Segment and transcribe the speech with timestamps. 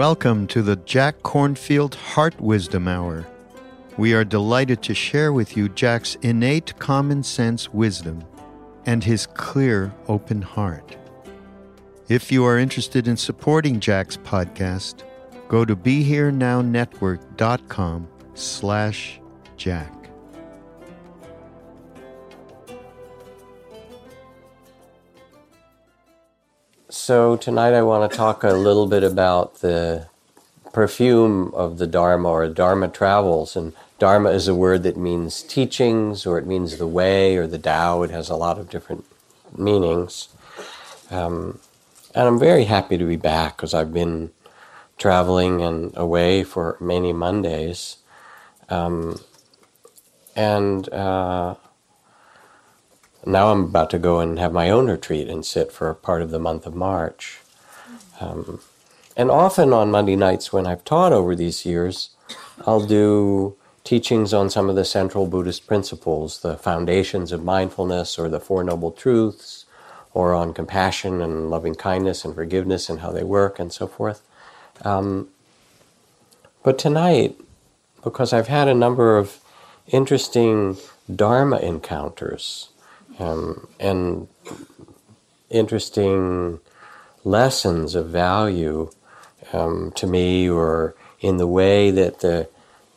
[0.00, 3.26] Welcome to the Jack Kornfield Heart Wisdom Hour.
[3.98, 8.24] We are delighted to share with you Jack's innate common sense wisdom
[8.86, 10.96] and his clear, open heart.
[12.08, 15.02] If you are interested in supporting Jack's podcast,
[15.48, 19.20] go to BeHereNowNetwork.com slash
[19.58, 19.99] Jack.
[26.90, 30.08] So tonight I want to talk a little bit about the
[30.72, 33.54] perfume of the Dharma or Dharma travels.
[33.54, 37.60] And Dharma is a word that means teachings or it means the way or the
[37.60, 38.02] Tao.
[38.02, 39.04] It has a lot of different
[39.56, 40.30] meanings.
[41.12, 41.60] Um,
[42.12, 44.32] and I'm very happy to be back because I've been
[44.98, 47.98] traveling and away for many Mondays.
[48.68, 49.20] Um,
[50.34, 51.54] and uh,
[53.26, 56.22] now I'm about to go and have my own retreat and sit for a part
[56.22, 57.40] of the month of March.
[58.20, 58.60] Um,
[59.16, 62.10] and often on Monday nights, when I've taught over these years,
[62.66, 68.28] I'll do teachings on some of the central Buddhist principles, the foundations of mindfulness or
[68.28, 69.66] the Four Noble Truths,
[70.12, 74.22] or on compassion and loving kindness and forgiveness and how they work and so forth.
[74.82, 75.28] Um,
[76.62, 77.38] but tonight,
[78.02, 79.40] because I've had a number of
[79.86, 80.76] interesting
[81.14, 82.68] Dharma encounters,
[83.20, 84.28] um, and
[85.50, 86.60] interesting
[87.24, 88.90] lessons of value
[89.52, 92.48] um, to me or in the way that the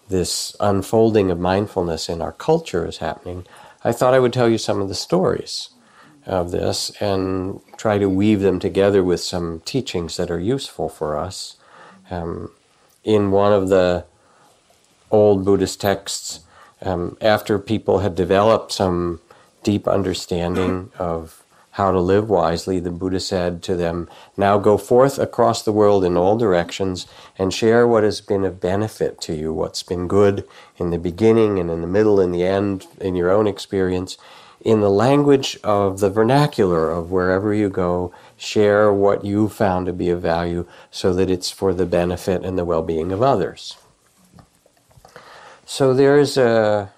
[0.09, 3.45] this unfolding of mindfulness in our culture is happening,
[3.83, 5.69] I thought I would tell you some of the stories
[6.25, 11.17] of this and try to weave them together with some teachings that are useful for
[11.17, 11.57] us.
[12.11, 12.51] Um,
[13.03, 14.05] in one of the
[15.09, 16.41] old Buddhist texts,
[16.81, 19.19] um, after people had developed some
[19.63, 21.43] deep understanding of
[21.73, 24.07] how to live wisely, the Buddha said to them,
[24.37, 28.61] Now go forth across the world in all directions and share what has been of
[28.61, 30.47] benefit to you, what's been good
[30.77, 34.19] in the beginning and in the middle and the end in your own experience.
[34.61, 39.93] In the language of the vernacular of wherever you go, share what you found to
[39.93, 43.77] be of value so that it's for the benefit and the well being of others.
[45.65, 46.91] So there's a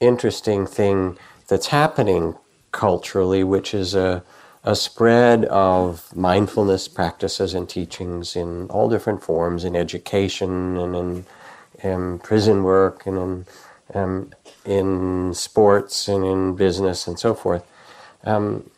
[0.00, 2.36] interesting thing that's happening
[2.72, 4.22] culturally, which is a,
[4.64, 11.26] a spread of mindfulness practices and teachings in all different forms in education and in,
[11.82, 13.46] in prison work and in,
[13.94, 14.32] um,
[14.64, 17.64] in sports and in business and so forth.
[18.24, 18.70] Um,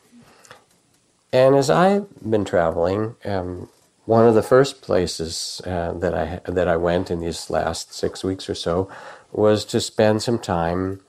[1.32, 3.68] and as I've been traveling, um,
[4.06, 8.24] one of the first places uh, that I that I went in these last six
[8.24, 8.90] weeks or so
[9.30, 11.00] was to spend some time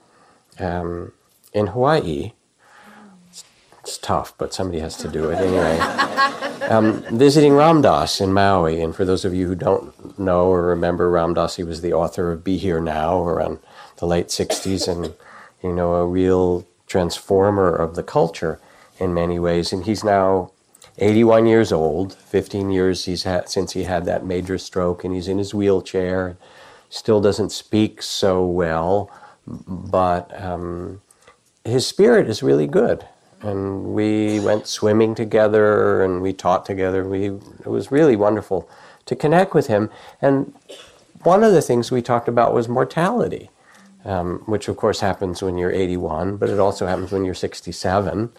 [0.58, 1.12] um,
[1.52, 2.32] in Hawaii.
[3.28, 3.44] It's,
[3.80, 5.78] it's, tough, but somebody has to do it anyway.
[6.68, 10.62] um, visiting Ram Dass in Maui, and for those of you who don't know or
[10.62, 13.58] remember Ram Dass, he was the author of Be Here Now around
[13.96, 15.14] the late '60s, and
[15.62, 18.60] you know a real transformer of the culture
[18.98, 19.72] in many ways.
[19.72, 20.50] And he's now
[20.98, 22.14] 81 years old.
[22.14, 26.36] 15 years he's had since he had that major stroke, and he's in his wheelchair.
[26.88, 29.10] Still doesn't speak so well,
[29.46, 31.00] but um,
[31.64, 33.06] his spirit is really good.
[33.42, 37.08] And we went swimming together and we taught together.
[37.08, 38.68] We, it was really wonderful
[39.06, 39.90] to connect with him.
[40.20, 40.54] And
[41.22, 43.50] one of the things we talked about was mortality,
[44.04, 48.30] um, which of course happens when you're 81, but it also happens when you're 67.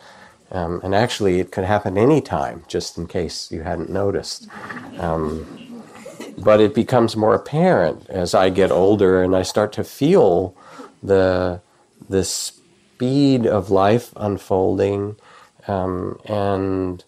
[0.51, 4.47] Um, and actually, it could happen any time, just in case you hadn't noticed.
[4.99, 5.83] Um,
[6.37, 10.55] but it becomes more apparent as I get older and I start to feel
[11.01, 11.61] the
[12.09, 12.60] this
[13.01, 15.15] speed of life unfolding
[15.67, 17.03] um, and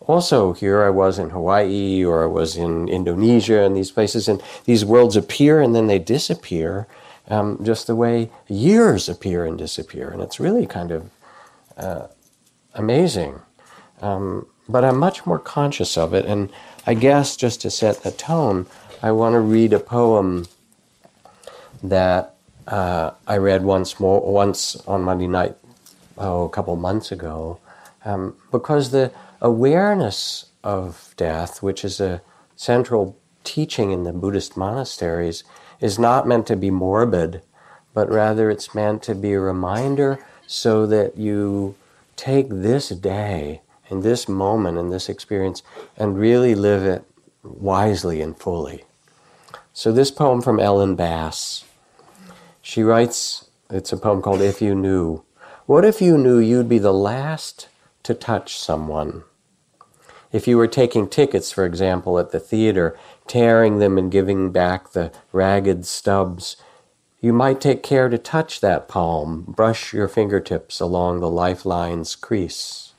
[0.00, 4.42] also here I was in Hawaii or I was in Indonesia and these places, and
[4.64, 6.88] these worlds appear and then they disappear,
[7.28, 11.10] um, just the way years appear and disappear, and it's really kind of
[11.76, 12.06] uh,
[12.74, 13.40] amazing.
[14.02, 16.50] Um, but I'm much more conscious of it, and
[16.86, 18.66] I guess just to set the tone,
[19.00, 20.46] I want to read a poem
[21.82, 22.35] that
[22.66, 25.56] uh, I read once more once on Monday night,
[26.18, 27.58] oh, a couple months ago,
[28.04, 32.22] um, because the awareness of death, which is a
[32.56, 35.44] central teaching in the Buddhist monasteries,
[35.80, 37.42] is not meant to be morbid,
[37.94, 41.74] but rather it's meant to be a reminder so that you
[42.16, 45.62] take this day and this moment and this experience
[45.96, 47.04] and really live it
[47.42, 48.84] wisely and fully.
[49.72, 51.64] So, this poem from Ellen Bass,
[52.66, 55.22] she writes, it's a poem called If You Knew.
[55.66, 57.68] What if you knew you'd be the last
[58.02, 59.22] to touch someone?
[60.32, 62.98] If you were taking tickets, for example, at the theater,
[63.28, 66.56] tearing them and giving back the ragged stubs,
[67.20, 72.94] you might take care to touch that palm, brush your fingertips along the lifeline's crease.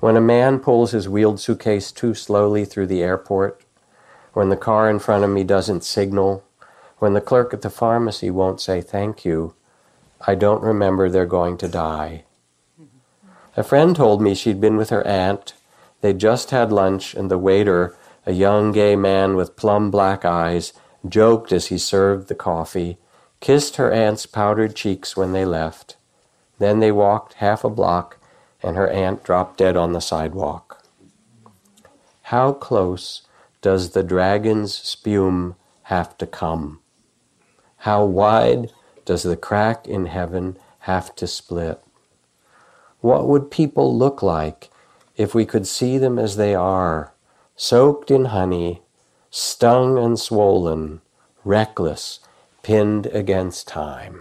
[0.00, 3.60] When a man pulls his wheeled suitcase too slowly through the airport,
[4.32, 6.42] when the car in front of me doesn't signal,
[6.98, 9.54] when the clerk at the pharmacy won't say thank you,
[10.26, 12.24] I don't remember they're going to die.
[13.56, 15.54] A friend told me she'd been with her aunt
[16.00, 17.96] they just had lunch, and the waiter,
[18.26, 20.72] a young gay man with plum black eyes,
[21.08, 22.98] joked as he served the coffee,
[23.40, 25.96] kissed her aunt's powdered cheeks when they left.
[26.58, 28.18] Then they walked half a block,
[28.62, 30.84] and her aunt dropped dead on the sidewalk.
[32.22, 33.22] How close
[33.60, 36.80] does the dragon's spume have to come?
[37.78, 38.70] How wide
[39.04, 41.80] does the crack in heaven have to split?
[43.00, 44.70] What would people look like
[45.16, 47.12] if we could see them as they are,
[47.56, 48.82] soaked in honey,
[49.30, 51.00] stung and swollen,
[51.44, 52.20] reckless,
[52.62, 54.20] pinned against time.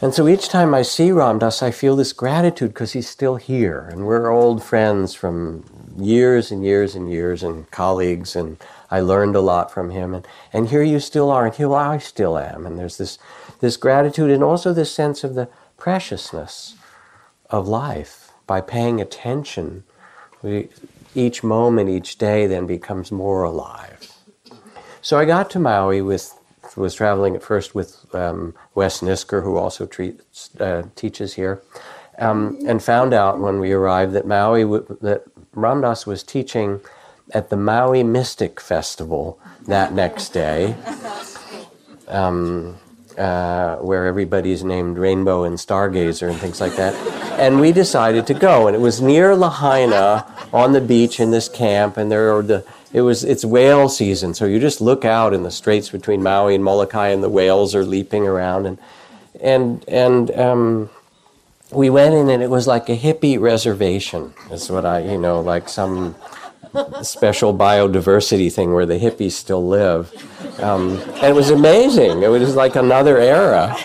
[0.00, 3.36] And so each time I see Ram Dass, I feel this gratitude because he's still
[3.36, 3.88] here.
[3.92, 5.64] And we're old friends from
[5.96, 8.34] years and years and years and colleagues.
[8.34, 8.56] And
[8.92, 10.12] I learned a lot from him.
[10.12, 12.66] And, and here you still are, and here I still am.
[12.66, 13.18] And there's this,
[13.60, 15.48] this gratitude and also this sense of the
[15.78, 16.74] preciousness
[17.48, 19.84] of life by paying attention.
[20.42, 20.68] We,
[21.14, 24.12] each moment, each day then becomes more alive.
[25.00, 26.38] So I got to Maui with
[26.76, 31.60] was traveling at first with um, Wes Nisker, who also treats, uh, teaches here,
[32.18, 35.24] um, and found out when we arrived that Maui w- that
[35.54, 36.80] Ram Dass was teaching
[37.34, 40.74] at the Maui Mystic Festival that next day.
[42.08, 42.78] Um,
[43.16, 46.94] uh, where everybody's named Rainbow and Stargazer and things like that.
[47.38, 51.48] And we decided to go, and it was near Lahaina on the beach in this
[51.48, 55.32] camp, and there are the it was it's whale season, so you just look out
[55.32, 58.78] in the straits between Maui and Molokai, and the whales are leaping around, and
[59.40, 60.90] and and um,
[61.70, 64.34] we went in, and it was like a hippie reservation.
[64.50, 66.14] Is what I you know like some
[67.02, 70.12] special biodiversity thing where the hippies still live.
[70.60, 72.22] Um, and it was amazing.
[72.22, 73.76] It was like another era.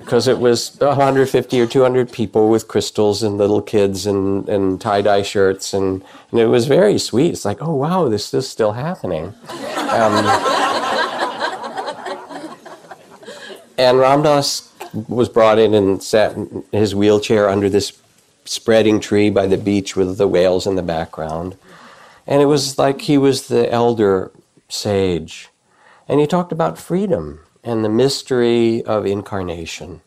[0.00, 4.80] because um, it was 150 or 200 people with crystals and little kids and, and
[4.80, 8.72] tie-dye shirts and, and it was very sweet it's like oh wow this is still
[8.72, 9.34] happening
[9.90, 10.24] um,
[13.78, 14.70] and Ram Dass
[15.08, 17.92] was brought in and sat in his wheelchair under this
[18.44, 21.56] spreading tree by the beach with the whales in the background.
[22.26, 24.30] And it was like he was the elder
[24.68, 25.48] sage.
[26.08, 30.00] And he talked about freedom and the mystery of incarnation,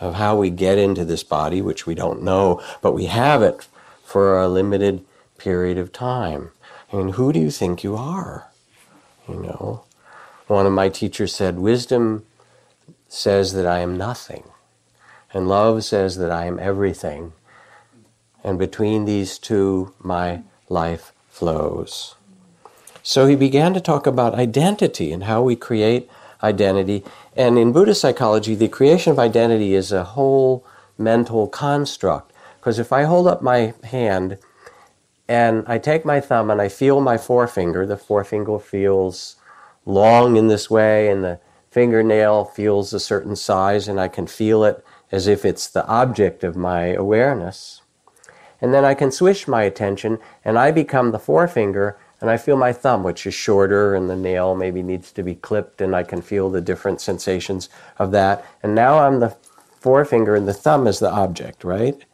[0.00, 3.66] of how we get into this body, which we don't know, but we have it
[4.04, 5.04] for a limited
[5.38, 6.50] period of time.
[6.92, 8.48] And who do you think you are?
[9.28, 9.84] You know,
[10.46, 12.26] one of my teachers said, Wisdom
[13.08, 14.44] says that I am nothing,
[15.32, 17.32] and love says that I am everything
[18.42, 22.14] and between these two, my life flows.
[23.02, 26.08] So he began to talk about identity and how we create
[26.42, 27.02] identity.
[27.36, 30.64] And in Buddhist psychology, the creation of identity is a whole
[30.98, 32.32] mental construct.
[32.58, 34.38] Because if I hold up my hand
[35.28, 39.36] and I take my thumb and I feel my forefinger, the forefinger feels
[39.86, 44.62] long in this way, and the fingernail feels a certain size, and I can feel
[44.64, 47.79] it as if it's the object of my awareness
[48.60, 52.56] and then I can swish my attention and I become the forefinger and I feel
[52.56, 56.02] my thumb, which is shorter and the nail maybe needs to be clipped and I
[56.02, 58.44] can feel the different sensations of that.
[58.62, 59.36] And now I'm the
[59.80, 62.04] forefinger and the thumb is the object, right?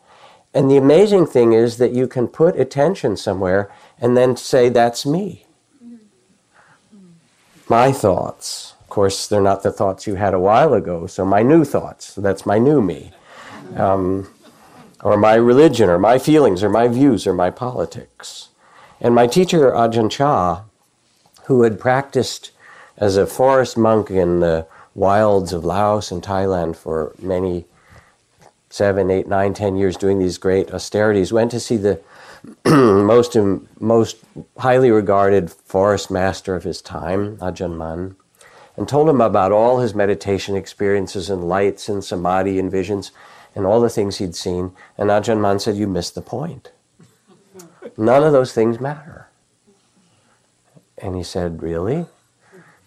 [0.55, 5.05] And the amazing thing is that you can put attention somewhere and then say, That's
[5.05, 5.45] me.
[7.69, 8.75] My thoughts.
[8.81, 12.15] Of course, they're not the thoughts you had a while ago, so my new thoughts.
[12.15, 13.11] That's my new me.
[13.75, 14.29] Um,
[15.07, 18.49] or my religion, or my feelings, or my views, or my politics.
[19.01, 20.65] And my teacher, Ajahn Chah,
[21.45, 22.51] who had practiced
[22.97, 27.67] as a forest monk in the wilds of Laos and Thailand for many
[28.69, 32.01] seven, eight, nine, ten years doing these great austerities, went to see the
[32.67, 33.37] most
[33.79, 34.17] most
[34.59, 38.17] highly regarded forest master of his time, Ajahn Mun,
[38.77, 43.13] and told him about all his meditation experiences and lights and samadhi and visions
[43.57, 44.71] and all the things he'd seen.
[44.97, 46.71] And Ajahn Mun said, "You missed the point.
[47.97, 49.27] None of those things matter."
[50.99, 52.07] And he said, "Really?"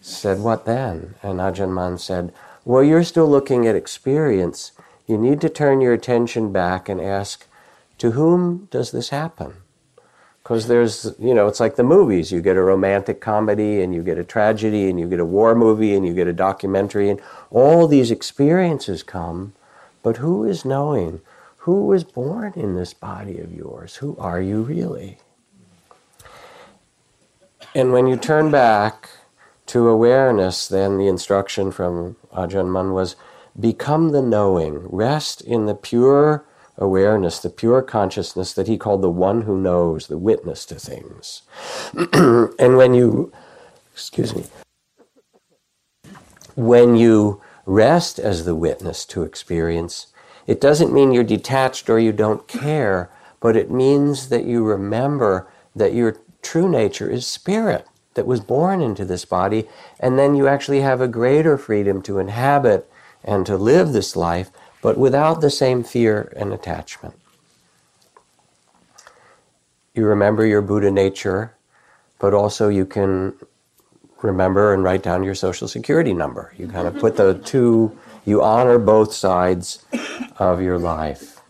[0.00, 2.32] Said, "What then?" And Ajahn Mun said,
[2.64, 4.72] "Well, you're still looking at experience."
[5.10, 7.46] you need to turn your attention back and ask,
[7.98, 9.54] to whom does this happen?
[10.42, 12.30] Because there's, you know, it's like the movies.
[12.30, 15.54] You get a romantic comedy and you get a tragedy and you get a war
[15.56, 19.52] movie and you get a documentary and all these experiences come.
[20.02, 21.20] But who is knowing?
[21.58, 23.96] Who was born in this body of yours?
[23.96, 25.18] Who are you really?
[27.74, 29.10] And when you turn back
[29.66, 33.14] to awareness, then the instruction from Ajahn Mun was
[33.58, 36.44] become the knowing, rest in the pure
[36.78, 41.42] awareness, the pure consciousness that he called the one who knows, the witness to things.
[42.58, 43.32] and when you,
[43.92, 44.44] excuse me,
[46.56, 47.40] when you
[47.70, 50.08] rest as the witness to experience,
[50.46, 55.48] it doesn't mean you're detached or you don't care, but it means that you remember
[55.76, 59.68] that your true nature is spirit that was born into this body,
[60.00, 62.90] and then you actually have a greater freedom to inhabit
[63.22, 64.50] and to live this life,
[64.82, 67.14] but without the same fear and attachment.
[69.94, 71.54] You remember your Buddha nature,
[72.18, 73.34] but also you can
[74.22, 76.52] remember and write down your social security number.
[76.56, 77.44] You kind of put the mm-hmm.
[77.44, 79.84] two, you honor both sides
[80.38, 81.40] of your life.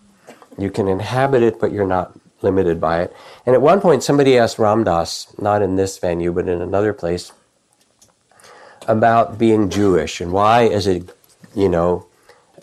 [0.58, 3.14] You can inhabit it, but you're not limited by it.
[3.46, 6.92] And at one point, somebody asked Ram Dass, not in this venue, but in another
[6.92, 7.32] place,
[8.86, 11.02] about being Jewish and why, as a
[11.54, 12.06] you know,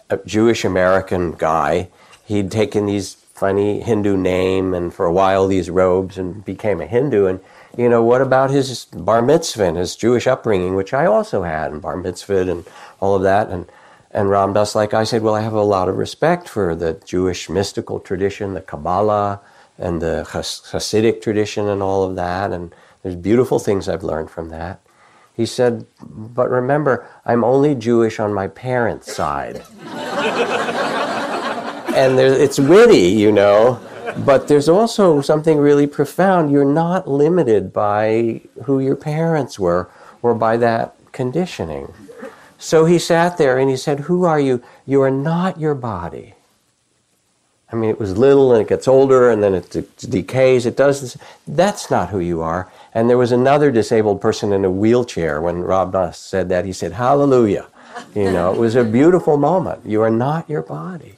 [0.10, 1.90] a Jewish American guy.
[2.26, 6.88] He'd taken these funny Hindu name and for a while these robes and became a
[6.88, 7.26] Hindu.
[7.26, 7.40] And,
[7.77, 11.72] you know, what about his bar mitzvah and his Jewish upbringing, which I also had,
[11.72, 12.65] and bar mitzvah and
[13.00, 13.50] all of that.
[13.50, 13.67] And,
[14.12, 16.93] and Ram Dass, like I said, well, I have a lot of respect for the
[17.05, 19.41] Jewish mystical tradition, the Kabbalah,
[19.77, 22.51] and the Hasidic tradition and all of that.
[22.51, 24.81] And there's beautiful things I've learned from that.
[25.36, 29.62] He said, But remember, I'm only Jewish on my parents' side.
[31.93, 33.79] and it's witty, you know,
[34.26, 36.52] but there's also something really profound.
[36.52, 39.90] You're not limited by who your parents were
[40.22, 41.94] or by that conditioning.
[42.58, 44.64] So he sat there and he said, Who are you?
[44.86, 46.34] You are not your body.
[47.72, 49.70] I mean, it was little and it gets older and then it
[50.10, 50.66] decays.
[50.66, 51.18] It does.
[51.46, 52.72] That's not who you are.
[52.94, 56.66] And there was another disabled person in a wheelchair when Ram Dass said that.
[56.66, 57.68] He said, Hallelujah.
[58.16, 59.86] You know, it was a beautiful moment.
[59.86, 61.18] You are not your body.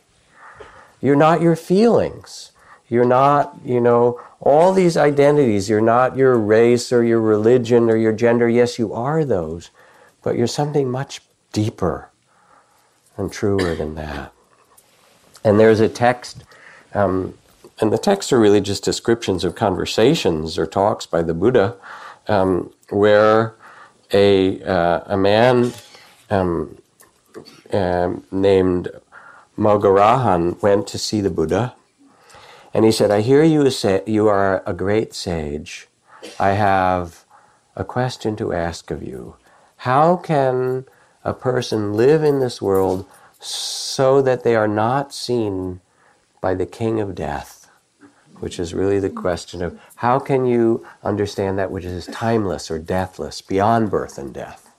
[1.02, 2.52] You're not your feelings.
[2.90, 5.70] You're not, you know, all these identities.
[5.70, 8.50] You're not your race or your religion or your gender.
[8.50, 9.70] Yes, you are those,
[10.24, 11.22] but you're something much
[11.54, 12.10] deeper
[13.16, 14.34] and truer than that.
[15.44, 16.44] And there's a text
[16.94, 17.36] um,
[17.80, 21.78] and the texts are really just descriptions of conversations or talks by the Buddha,
[22.28, 23.56] um, where
[24.12, 25.72] a uh, a man
[26.30, 26.78] um,
[27.72, 28.90] uh, named
[29.58, 31.76] Moggarajan went to see the Buddha,
[32.74, 35.88] and he said, "I hear you say you are a great sage.
[36.40, 37.26] I have
[37.76, 39.36] a question to ask of you.
[39.78, 40.86] How can
[41.24, 43.06] a person live in this world
[43.40, 45.82] so that they are not seen
[46.42, 47.60] by the King of Death?"
[48.40, 52.80] which is really the question of how can you understand that which is timeless or
[52.80, 54.70] deathless, beyond birth and death?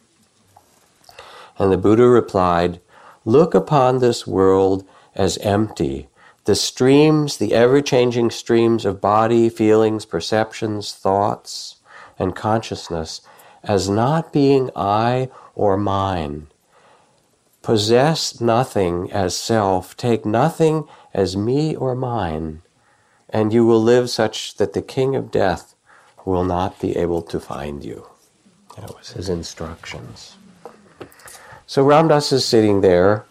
[1.59, 2.81] And the Buddha replied,
[3.25, 6.09] Look upon this world as empty.
[6.51, 11.77] The streams, the ever changing streams of body, feelings, perceptions, thoughts,
[12.19, 13.21] and consciousness,
[13.63, 16.49] as not being I or mine.
[17.63, 22.63] Possess nothing as self, take nothing as me or mine
[23.33, 25.77] and you will live such that the king of death
[26.25, 28.09] will not be able to find you.
[28.77, 30.37] That was his instructions.
[31.69, 33.25] So Ram Dass is sitting there,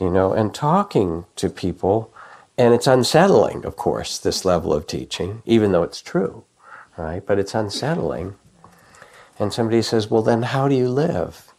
[0.00, 2.10] you know, and talking to people,
[2.56, 6.44] and it's unsettling, of course, this level of teaching, even though it's true,
[6.96, 7.24] right?
[7.24, 8.36] But it's unsettling.
[9.38, 11.52] And somebody says, well, then how do you live?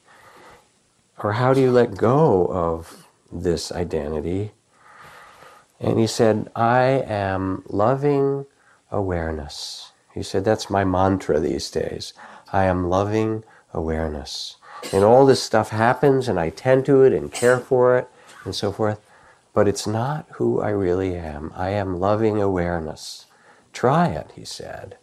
[1.21, 4.51] Or how do you let go of this identity?
[5.79, 8.45] And he said, I am loving
[8.89, 9.91] awareness.
[10.13, 12.13] He said, that's my mantra these days.
[12.53, 14.55] I am loving awareness.
[14.93, 18.07] And all this stuff happens, and I tend to it and care for it
[18.45, 19.04] and so forth
[19.55, 21.51] but it's not who I really am.
[21.55, 23.25] I am loving awareness.
[23.71, 24.97] Try it, he said.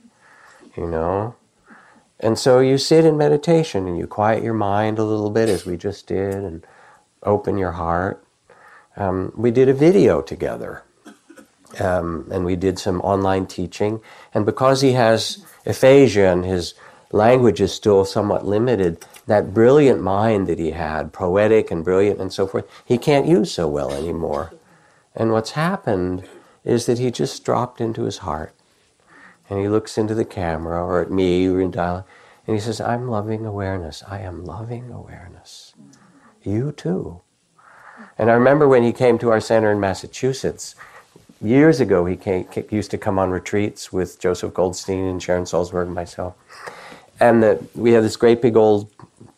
[0.76, 1.34] You know?
[2.20, 5.66] And so you sit in meditation and you quiet your mind a little bit, as
[5.66, 6.64] we just did, and
[7.22, 8.24] open your heart.
[8.96, 10.82] Um, we did a video together,
[11.80, 14.00] um, and we did some online teaching.
[14.34, 16.74] And because he has aphasia and his
[17.10, 22.32] language is still somewhat limited, that brilliant mind that he had, poetic and brilliant and
[22.32, 24.52] so forth, he can't use so well anymore.
[25.14, 26.28] And what's happened
[26.64, 28.54] is that he just dropped into his heart.
[29.48, 32.04] And he looks into the camera or at me or in dialogue,
[32.46, 34.02] and he says, I'm loving awareness.
[34.08, 35.74] I am loving awareness.
[36.42, 37.20] You too.
[38.18, 40.74] And I remember when he came to our center in Massachusetts,
[41.40, 45.86] years ago, he came, used to come on retreats with Joseph Goldstein and Sharon Salzberg
[45.86, 46.34] and myself.
[47.22, 48.90] And the, we have this great big old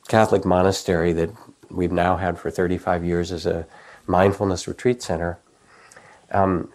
[0.08, 1.28] Catholic monastery that
[1.70, 3.66] we've now had for 35 years as a
[4.06, 5.38] mindfulness retreat center.
[6.30, 6.72] Um,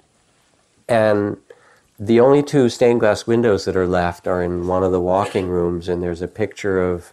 [0.88, 1.38] and
[1.98, 5.48] the only two stained glass windows that are left are in one of the walking
[5.48, 7.12] rooms, and there's a picture of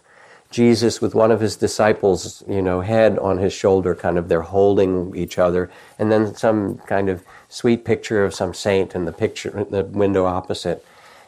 [0.51, 4.41] Jesus with one of his disciples, you know, head on his shoulder, kind of they're
[4.43, 9.11] holding each other, and then some kind of sweet picture of some saint in the
[9.11, 10.85] picture, in the window opposite.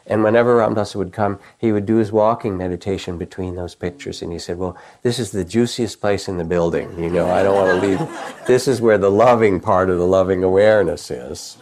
[0.08, 4.22] And whenever Ram Dass would come, he would do his walking meditation between those pictures.
[4.22, 7.02] And he said, Well, this is the juiciest place in the building.
[7.02, 8.26] You know, I don't want to leave.
[8.48, 11.58] This is where the loving part of the loving awareness is.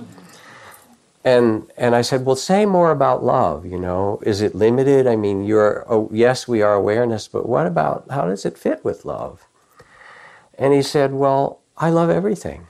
[1.26, 3.66] And, and I said, Well, say more about love.
[3.66, 5.08] You know, is it limited?
[5.08, 8.86] I mean, you're, oh, yes, we are awareness, but what about, how does it fit
[8.86, 9.46] with love?
[10.58, 12.68] And he said, Well, I love everything.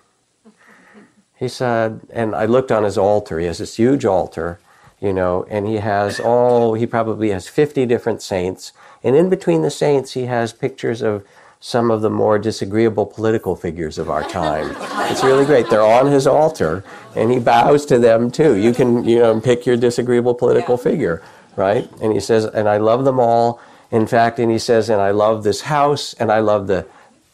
[1.38, 3.40] He said, and I looked on his altar.
[3.40, 4.60] He has this huge altar
[5.00, 8.74] you know, and he has all, he probably has 50 different saints.
[9.04, 11.24] And in between the saints, he has pictures of
[11.60, 14.76] some of the more disagreeable political figures of our time.
[15.12, 15.70] It's really great.
[15.70, 16.84] They're on his altar,
[17.16, 18.56] and he bows to them too.
[18.56, 21.24] You can, you know, pick your disagreeable political figure,
[21.56, 21.90] right?
[22.02, 23.60] And he says, and I love them all.
[23.90, 26.86] In fact, and he says, and I love this house, and I love the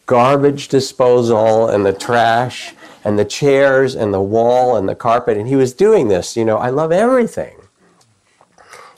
[0.06, 2.74] garbage disposal and the trash
[3.04, 5.38] and the chairs and the wall and the carpet.
[5.38, 7.58] And he was doing this, you know, I love everything.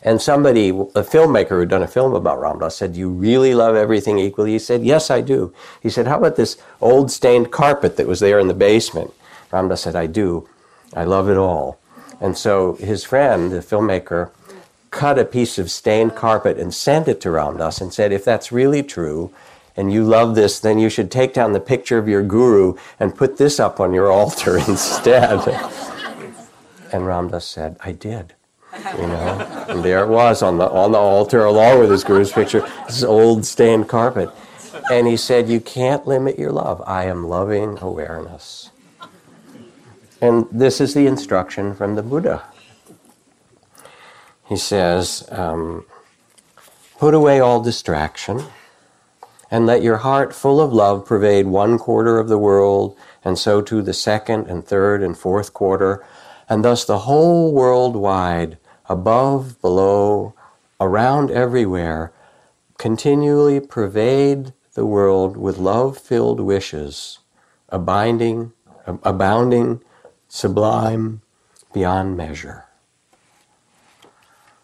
[0.06, 3.76] And somebody, a filmmaker who'd done a film about Ram Dass said, You really love
[3.76, 4.52] everything equally?
[4.52, 5.52] He said, Yes, I do.
[5.82, 9.12] He said, How about this old stained carpet that was there in the basement?
[9.52, 10.48] Ram Dass said, I do.
[10.94, 11.80] I love it all.
[12.22, 14.30] And so his friend, the filmmaker,
[14.92, 18.24] cut a piece of stained carpet and sent it to Ram Dass and said, If
[18.24, 19.34] that's really true,
[19.78, 23.16] and you love this, then you should take down the picture of your guru and
[23.16, 25.40] put this up on your altar instead.
[26.92, 28.34] and Ram Dass said, I did.
[28.98, 32.32] You know, and there it was on the on the altar along with his guru's
[32.32, 34.30] picture, this old stained carpet.
[34.92, 36.84] And he said, You can't limit your love.
[36.86, 38.72] I am loving awareness.
[40.22, 42.44] And this is the instruction from the Buddha.
[44.48, 45.86] He says, um,
[47.00, 48.44] Put away all distraction
[49.56, 53.62] and let your heart full of love pervade one quarter of the world, and so
[53.62, 56.06] to the second and third and fourth quarter,
[56.50, 58.58] and thus the whole world wide,
[58.90, 60.34] above, below,
[60.82, 62.12] around everywhere,
[62.78, 67.20] continually pervade the world with love filled wishes,
[67.70, 68.52] abiding,
[68.86, 69.82] abounding,
[70.28, 71.22] sublime,
[71.74, 72.66] beyond measure.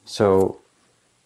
[0.04, 0.60] So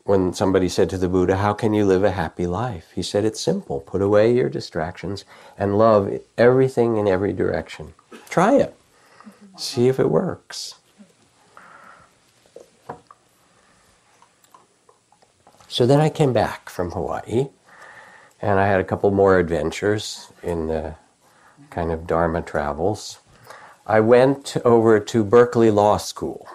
[0.05, 2.91] when somebody said to the Buddha, How can you live a happy life?
[2.93, 3.81] He said, It's simple.
[3.81, 5.25] Put away your distractions
[5.57, 7.93] and love everything in every direction.
[8.29, 8.75] Try it.
[9.57, 10.75] See if it works.
[15.67, 17.49] So then I came back from Hawaii
[18.41, 20.95] and I had a couple more adventures in the
[21.71, 23.19] kind of Dharma travels.
[23.87, 26.47] I went over to Berkeley Law School.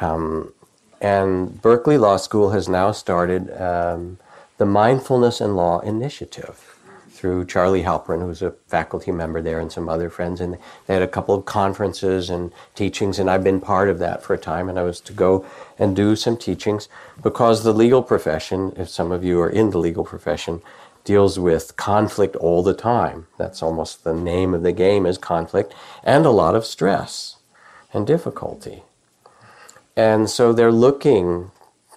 [0.00, 0.54] Um,
[1.00, 4.18] and Berkeley Law School has now started um,
[4.58, 6.78] the Mindfulness and Law Initiative
[7.10, 10.40] through Charlie Halpern, who's a faculty member there, and some other friends.
[10.40, 14.22] And they had a couple of conferences and teachings, and I've been part of that
[14.22, 14.70] for a time.
[14.70, 15.44] And I was to go
[15.78, 16.88] and do some teachings
[17.22, 20.62] because the legal profession, if some of you are in the legal profession,
[21.04, 23.26] deals with conflict all the time.
[23.36, 27.36] That's almost the name of the game is conflict, and a lot of stress
[27.92, 28.82] and difficulty.
[30.00, 31.50] And so they're looking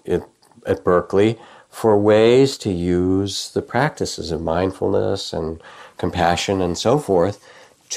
[0.05, 0.27] at,
[0.65, 1.39] at Berkeley
[1.69, 5.61] for ways to use the practices of mindfulness and
[5.97, 7.41] compassion and so forth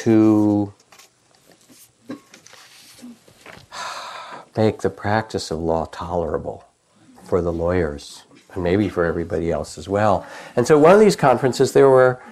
[0.05, 0.73] to
[4.57, 6.64] make the practice of law tolerable
[7.25, 8.23] for the lawyers
[8.55, 10.25] and maybe for everybody else as well.
[10.55, 12.23] And so, one of these conferences, there were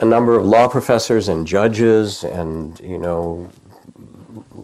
[0.00, 3.50] a number of law professors and judges and, you know,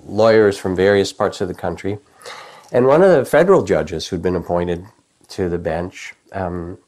[0.07, 1.99] lawyers from various parts of the country.
[2.71, 4.87] And one of the federal judges who'd been appointed
[5.29, 6.79] to the bench um,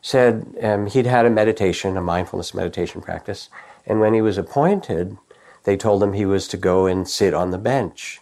[0.00, 3.50] said um, he'd had a meditation, a mindfulness meditation practice,
[3.86, 5.18] and when he was appointed,
[5.64, 8.20] they told him he was to go and sit on the bench.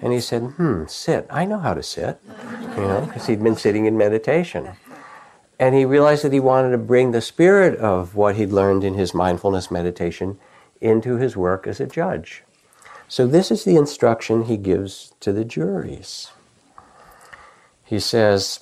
[0.00, 1.26] And he said, Hmm, sit.
[1.28, 2.20] I know how to sit,
[2.76, 4.70] you know, because he'd been sitting in meditation.
[5.58, 8.94] And he realized that he wanted to bring the spirit of what he'd learned in
[8.94, 10.38] his mindfulness meditation
[10.80, 12.44] into his work as a judge.
[13.08, 16.30] So, this is the instruction he gives to the juries.
[17.88, 18.60] He says,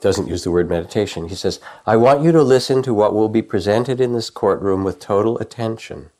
[0.00, 1.28] doesn't use the word meditation.
[1.28, 4.82] He says, I want you to listen to what will be presented in this courtroom
[4.82, 6.10] with total attention.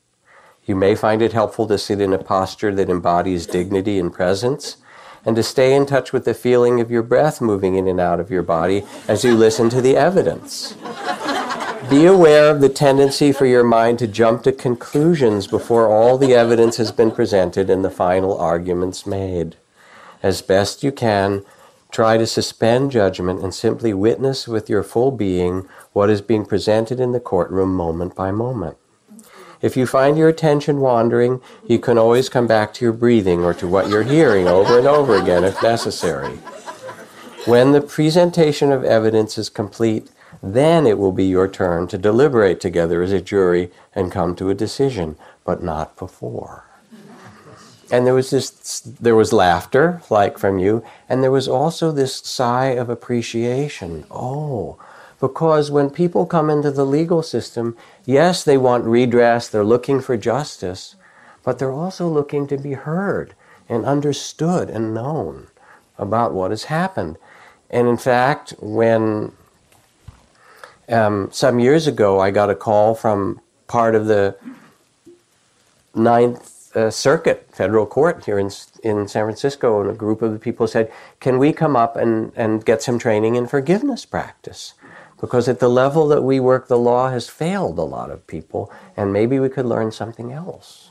[0.67, 4.77] You may find it helpful to sit in a posture that embodies dignity and presence,
[5.25, 8.21] and to stay in touch with the feeling of your breath moving in and out
[8.21, 10.75] of your body as you listen to the evidence.
[11.89, 16.35] Be aware of the tendency for your mind to jump to conclusions before all the
[16.35, 19.57] evidence has been presented and the final arguments made.
[20.23, 21.45] As best you can,
[21.91, 27.01] try to suspend judgment and simply witness with your full being what is being presented
[27.01, 28.77] in the courtroom moment by moment.
[29.61, 33.53] If you find your attention wandering, you can always come back to your breathing or
[33.55, 36.37] to what you're hearing over and over again if necessary.
[37.45, 40.11] When the presentation of evidence is complete,
[40.43, 44.49] then it will be your turn to deliberate together as a jury and come to
[44.49, 46.70] a decision, but not before.
[47.91, 52.17] And there was this, there was laughter, like from you, and there was also this
[52.17, 54.05] sigh of appreciation.
[54.11, 54.79] Oh,
[55.21, 57.77] because when people come into the legal system,
[58.07, 60.95] yes, they want redress, they're looking for justice,
[61.43, 63.35] but they're also looking to be heard
[63.69, 65.49] and understood and known
[65.99, 67.19] about what has happened.
[67.69, 69.33] And in fact, when
[70.89, 74.37] um, some years ago I got a call from part of the
[75.95, 78.51] Ninth uh, Circuit Federal Court here in,
[78.83, 82.33] in San Francisco, and a group of the people said, Can we come up and,
[82.37, 84.75] and get some training in forgiveness practice?
[85.21, 88.73] Because at the level that we work, the law has failed a lot of people,
[88.97, 90.91] and maybe we could learn something else.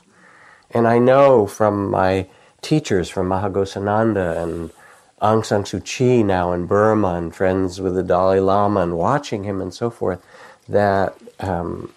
[0.70, 2.28] And I know from my
[2.62, 4.70] teachers, from Maha Ghosananda and
[5.20, 9.44] Aung San Suu Kyi now in Burma, and friends with the Dalai Lama, and watching
[9.44, 10.24] him and so forth,
[10.68, 11.92] that um,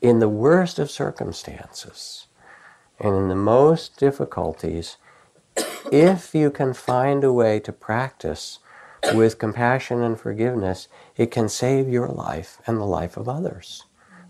[0.00, 2.26] in the worst of circumstances
[2.98, 4.96] and in the most difficulties,
[5.90, 8.58] if you can find a way to practice
[9.14, 13.84] with compassion and forgiveness, it can save your life and the life of others.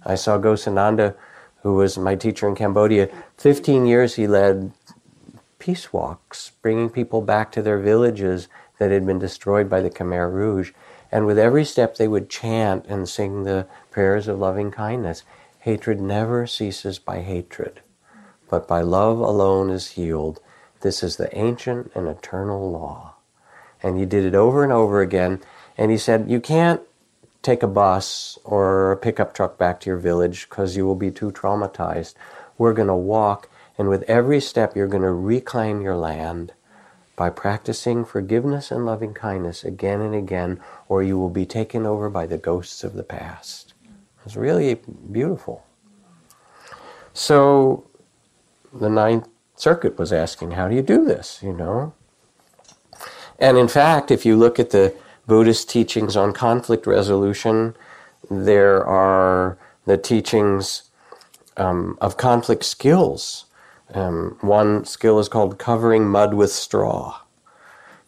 [0.05, 1.15] I saw Ghosananda,
[1.63, 3.09] who was my teacher in Cambodia.
[3.37, 4.73] 15 years he led
[5.59, 10.33] peace walks, bringing people back to their villages that had been destroyed by the Khmer
[10.33, 10.73] Rouge.
[11.13, 15.23] And with every step, they would chant and sing the prayers of loving kindness.
[15.61, 17.83] Hatred never ceases by hatred,
[18.49, 20.41] but by love alone is healed.
[20.81, 23.17] This is the ancient and eternal law.
[23.83, 25.41] And he did it over and over again.
[25.77, 26.81] And he said, You can't
[27.43, 31.11] take a bus or a pickup truck back to your village because you will be
[31.11, 32.15] too traumatized.
[32.57, 36.53] We're going to walk, and with every step, you're going to reclaim your land
[37.17, 42.09] by practicing forgiveness and loving kindness again and again, or you will be taken over
[42.09, 43.70] by the ghosts of the past.
[44.25, 44.81] It's really
[45.11, 45.65] beautiful.
[47.13, 47.89] So
[48.73, 51.41] the Ninth Circuit was asking, How do you do this?
[51.43, 51.95] You know?
[53.39, 54.95] And in fact, if you look at the
[55.27, 57.75] Buddhist teachings on conflict resolution,
[58.31, 60.91] there are the teachings
[61.57, 63.47] um, of conflict skills.
[63.93, 67.20] Um, one skill is called covering mud with straw,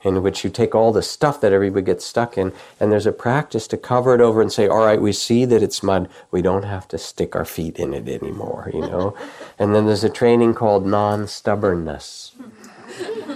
[0.02, 3.12] in which you take all the stuff that everybody gets stuck in, and there's a
[3.12, 6.42] practice to cover it over and say, all right, we see that it's mud, we
[6.42, 9.16] don't have to stick our feet in it anymore, you know?
[9.58, 12.32] and then there's a training called non stubbornness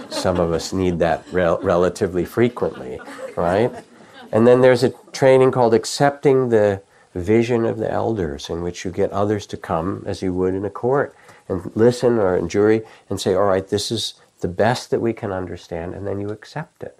[0.09, 2.99] some of us need that rel- relatively frequently,
[3.35, 3.71] right?
[4.31, 6.81] And then there's a training called accepting the
[7.15, 10.65] vision of the elders, in which you get others to come as you would in
[10.65, 11.15] a court
[11.49, 15.13] and listen or in jury and say, all right, this is the best that we
[15.13, 16.99] can understand, and then you accept it.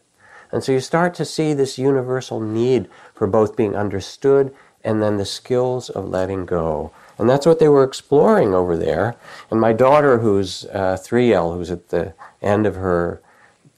[0.51, 5.17] And so you start to see this universal need for both being understood and then
[5.17, 6.91] the skills of letting go.
[7.17, 9.15] And that's what they were exploring over there.
[9.51, 13.21] And my daughter, who's uh, 3L, who's at the end of her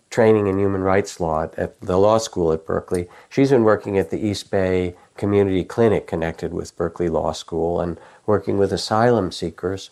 [0.10, 4.10] training in human rights law at the law school at Berkeley, she's been working at
[4.10, 9.90] the East Bay Community Clinic connected with Berkeley Law School and working with asylum seekers.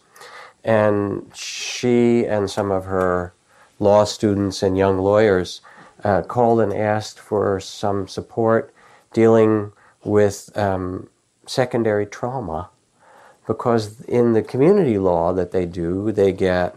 [0.64, 3.34] And she and some of her
[3.80, 5.62] law students and young lawyers
[6.04, 8.74] uh, called and asked for some support
[9.13, 9.72] dealing
[10.04, 11.10] with um,
[11.46, 12.70] secondary trauma
[13.48, 16.76] because in the community law that they do, they get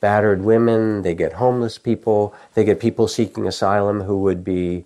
[0.00, 4.84] battered women, they get homeless people, they get people seeking asylum who would be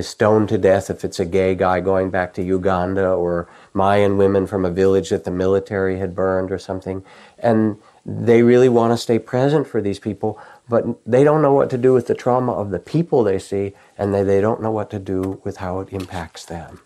[0.00, 4.46] stoned to death if it's a gay guy going back to Uganda, or Mayan women
[4.46, 7.02] from a village that the military had burned or something.
[7.38, 10.38] And they really want to stay present for these people,
[10.68, 13.72] but they don't know what to do with the trauma of the people they see,
[13.96, 16.80] and they, they don't know what to do with how it impacts them.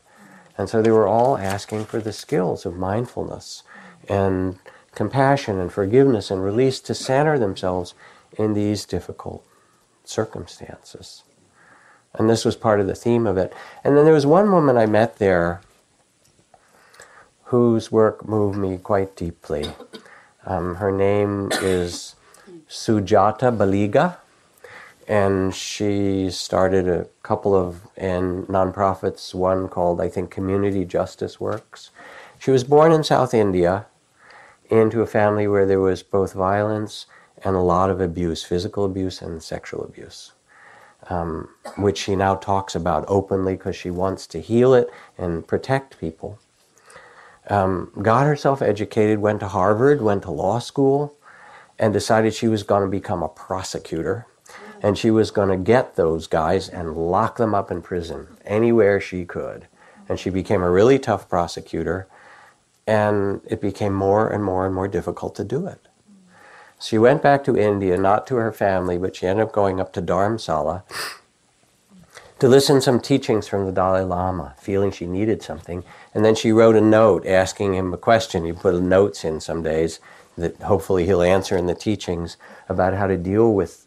[0.57, 3.62] And so they were all asking for the skills of mindfulness
[4.09, 4.59] and
[4.95, 7.95] compassion and forgiveness and release to center themselves
[8.38, 9.45] in these difficult
[10.05, 11.25] circumstances.
[12.14, 13.53] And this was part of the theme of it.
[13.83, 15.62] And then there was one woman I met there
[17.45, 19.73] whose work moved me quite deeply.
[20.45, 22.14] Um, her name is
[22.72, 24.16] Sujata Baliga,
[25.06, 31.90] and she started a couple of and nonprofits, one called, I think, Community Justice Works.
[32.38, 33.85] She was born in South India
[34.70, 37.04] into a family where there was both violence
[37.44, 40.32] and a lot of abuse, physical abuse and sexual abuse,
[41.11, 46.00] um, which she now talks about openly because she wants to heal it and protect
[46.00, 46.38] people.
[47.50, 51.14] Um, got herself educated, went to Harvard, went to law school,
[51.78, 54.26] and decided she was going to become a prosecutor.
[54.82, 59.00] And she was going to get those guys and lock them up in prison anywhere
[59.00, 59.68] she could.
[60.08, 62.08] And she became a really tough prosecutor
[62.87, 65.87] and it became more and more and more difficult to do it.
[66.80, 69.92] She went back to India, not to her family, but she ended up going up
[69.92, 70.82] to Dharamsala
[72.40, 75.85] to listen some teachings from the Dalai Lama, feeling she needed something.
[76.12, 78.44] And then she wrote a note asking him a question.
[78.44, 80.00] He put notes in some days
[80.37, 82.37] that hopefully he'll answer in the teachings
[82.68, 83.87] about how to deal with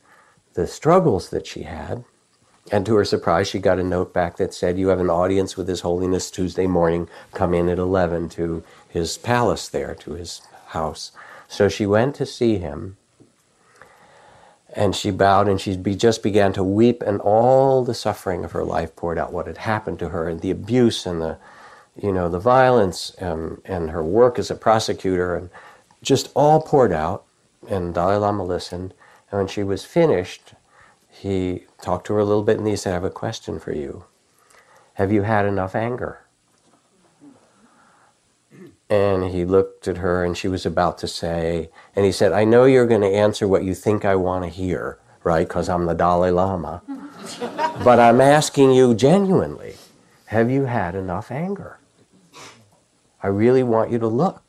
[0.53, 2.03] the struggles that she had.
[2.71, 5.55] And to her surprise, she got a note back that said, You have an audience
[5.55, 7.07] with His Holiness Tuesday morning.
[7.33, 8.63] Come in at 11 to
[8.95, 11.11] his palace there, to his house.
[11.49, 12.95] So she went to see him.
[14.73, 18.53] And she bowed and she be, just began to weep, and all the suffering of
[18.53, 21.37] her life poured out what had happened to her, and the abuse and the,
[22.01, 25.49] you know, the violence, um, and her work as a prosecutor, and
[26.05, 27.25] just all poured out.
[27.67, 28.93] And Dalai Lama listened.
[29.31, 30.53] And when she was finished,
[31.09, 33.73] he talked to her a little bit and he said, I have a question for
[33.73, 34.05] you.
[34.95, 36.21] Have you had enough anger?
[38.89, 42.43] And he looked at her and she was about to say, and he said, I
[42.43, 45.47] know you're going to answer what you think I want to hear, right?
[45.47, 46.83] Because I'm the Dalai Lama.
[47.83, 49.75] but I'm asking you genuinely,
[50.27, 51.79] have you had enough anger?
[53.23, 54.44] I really want you to look.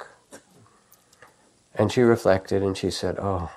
[1.77, 3.51] And she reflected and she said, Oh,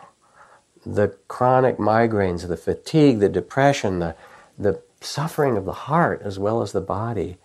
[0.85, 4.15] the chronic migraines, the fatigue, the depression, the,
[4.57, 7.37] the suffering of the heart as well as the body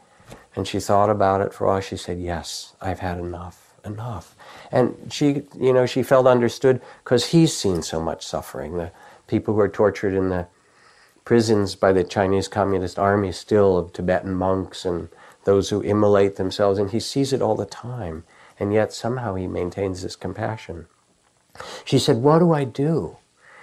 [0.56, 1.80] and she thought about it for a while.
[1.80, 4.36] She said, Yes, I've had enough, enough.
[4.70, 8.76] And she, you know, she felt understood because he's seen so much suffering.
[8.76, 8.92] The
[9.26, 10.46] people who are tortured in the
[11.24, 15.08] prisons by the Chinese Communist Army still of Tibetan monks and
[15.44, 18.24] those who immolate themselves, and he sees it all the time.
[18.58, 20.86] And yet somehow he maintains this compassion.
[21.84, 23.16] She said, What do I do?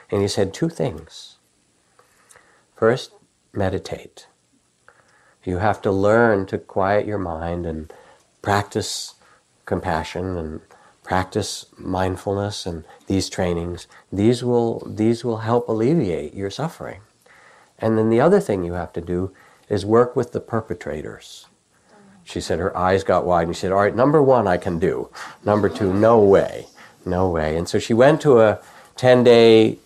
[0.09, 1.37] And he said two things.
[2.75, 3.11] First,
[3.53, 4.27] meditate.
[5.43, 7.91] You have to learn to quiet your mind and
[8.41, 9.15] practice
[9.65, 10.61] compassion and
[11.03, 13.87] practice mindfulness and these trainings.
[14.11, 17.01] These will, these will help alleviate your suffering.
[17.79, 19.31] And then the other thing you have to do
[19.69, 21.47] is work with the perpetrators.
[22.23, 24.79] She said her eyes got wide and she said, All right, number one, I can
[24.79, 25.09] do.
[25.43, 26.67] Number two, no way.
[27.05, 27.57] No way.
[27.57, 28.59] And so she went to a
[28.97, 29.79] 10 day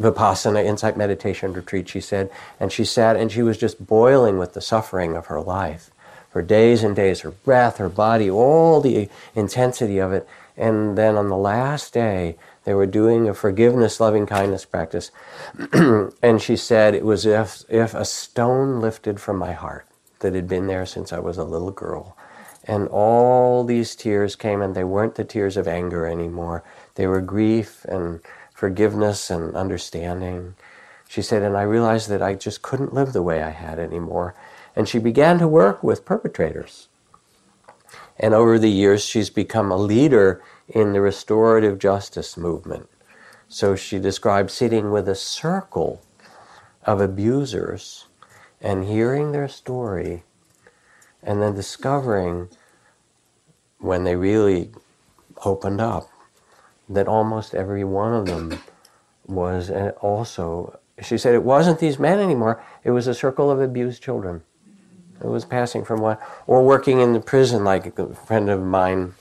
[0.00, 4.54] Vipassana insight meditation retreat, she said, and she sat and she was just boiling with
[4.54, 5.90] the suffering of her life
[6.30, 10.26] for days and days, her breath, her body, all the intensity of it.
[10.56, 15.10] And then on the last day, they were doing a forgiveness, loving kindness practice.
[16.22, 19.86] and she said it was if, if a stone lifted from my heart
[20.20, 22.16] that had been there since I was a little girl.
[22.64, 26.62] And all these tears came, and they weren't the tears of anger anymore.
[26.94, 28.20] They were grief and
[28.54, 30.54] forgiveness and understanding.
[31.08, 34.34] she said, and I realized that I just couldn't live the way I had anymore.
[34.76, 36.88] And she began to work with perpetrators.
[38.18, 42.88] And over the years, she's become a leader in the restorative justice movement.
[43.48, 46.02] So she described sitting with a circle
[46.84, 48.06] of abusers
[48.60, 50.22] and hearing their story
[51.22, 52.48] and then discovering
[53.78, 54.70] when they really
[55.44, 56.08] opened up
[56.88, 58.60] that almost every one of them
[59.26, 63.60] was uh, also she said it wasn't these men anymore it was a circle of
[63.60, 64.42] abused children.
[65.22, 69.14] It was passing from one or working in the prison like a friend of mine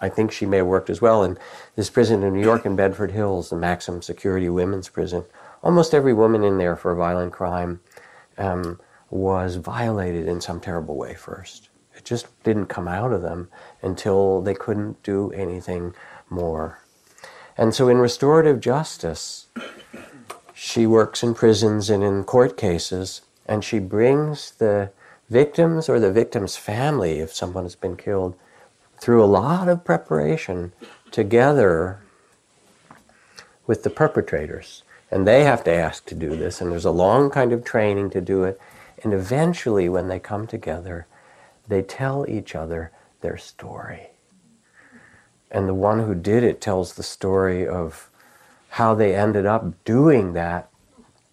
[0.00, 1.36] i think she may have worked as well in
[1.74, 5.24] this prison in new york in bedford hills the maximum security women's prison.
[5.62, 7.80] Almost every woman in there for a violent crime
[8.38, 11.68] um, was violated in some terrible way first.
[11.96, 13.48] It just didn't come out of them
[13.82, 15.94] until they couldn't do anything
[16.30, 16.80] more.
[17.56, 19.46] And so in restorative justice,
[20.54, 24.92] she works in prisons and in court cases, and she brings the
[25.28, 28.36] victims or the victim's family, if someone has been killed,
[29.00, 30.72] through a lot of preparation
[31.10, 32.00] together
[33.66, 34.82] with the perpetrators.
[35.10, 38.10] And they have to ask to do this, and there's a long kind of training
[38.10, 38.60] to do it.
[39.02, 41.06] And eventually, when they come together,
[41.66, 42.90] they tell each other
[43.20, 44.10] their story.
[45.50, 48.10] And the one who did it tells the story of
[48.70, 50.68] how they ended up doing that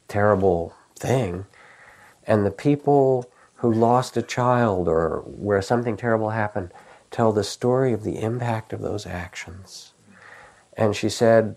[0.07, 1.45] terrible thing.
[2.25, 6.71] And the people who lost a child or where something terrible happened
[7.11, 9.93] tell the story of the impact of those actions.
[10.77, 11.55] And she said,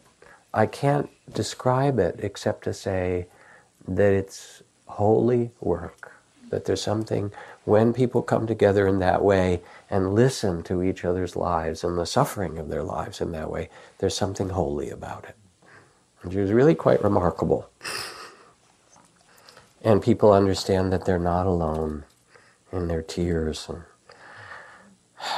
[0.52, 3.26] I can't describe it except to say
[3.86, 6.12] that it's holy work.
[6.50, 7.30] That there's something,
[7.64, 12.06] when people come together in that way and listen to each other's lives and the
[12.06, 15.36] suffering of their lives in that way, there's something holy about it.
[16.30, 17.68] She was really quite remarkable.
[19.82, 22.04] And people understand that they're not alone
[22.72, 23.68] in their tears.
[23.68, 23.82] And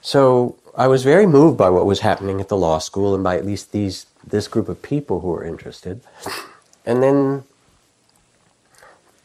[0.00, 3.36] so I was very moved by what was happening at the law school and by
[3.36, 6.00] at least these this group of people who were interested.
[6.84, 7.44] And then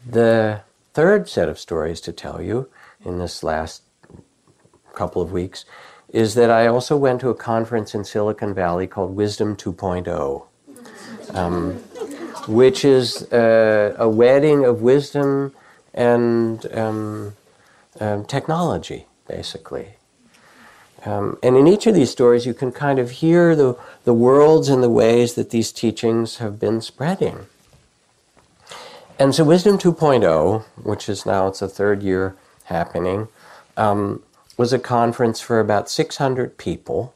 [0.08, 0.62] the
[0.94, 2.70] third set of stories to tell you
[3.04, 3.82] in this last
[4.94, 5.66] couple of weeks
[6.10, 10.46] is that I also went to a conference in Silicon Valley called Wisdom 2.0,
[11.34, 11.74] um,
[12.48, 15.54] which is uh, a wedding of wisdom
[15.94, 17.36] and um,
[18.00, 19.99] um, technology, basically.
[21.06, 24.68] Um, and in each of these stories, you can kind of hear the, the worlds
[24.68, 27.48] and the ways that these teachings have been spreading.
[29.18, 32.36] And so, Wisdom 2.0, which is now it's a third year
[32.66, 33.28] happening,
[33.76, 34.24] um,
[34.58, 37.14] was a conference for about 600 people.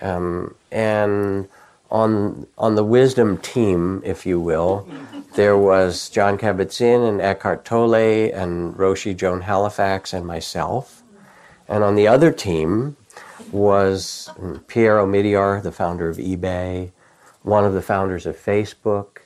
[0.00, 1.48] Um, and
[1.90, 4.88] on, on the wisdom team, if you will,
[5.34, 7.94] there was Jon Kabat-Zinn and Eckhart Tolle
[8.32, 11.02] and Roshi Joan Halifax and myself.
[11.68, 12.96] And on the other team,
[13.52, 14.30] was
[14.66, 16.90] Pierre Omidyar, the founder of eBay,
[17.42, 19.18] one of the founders of Facebook,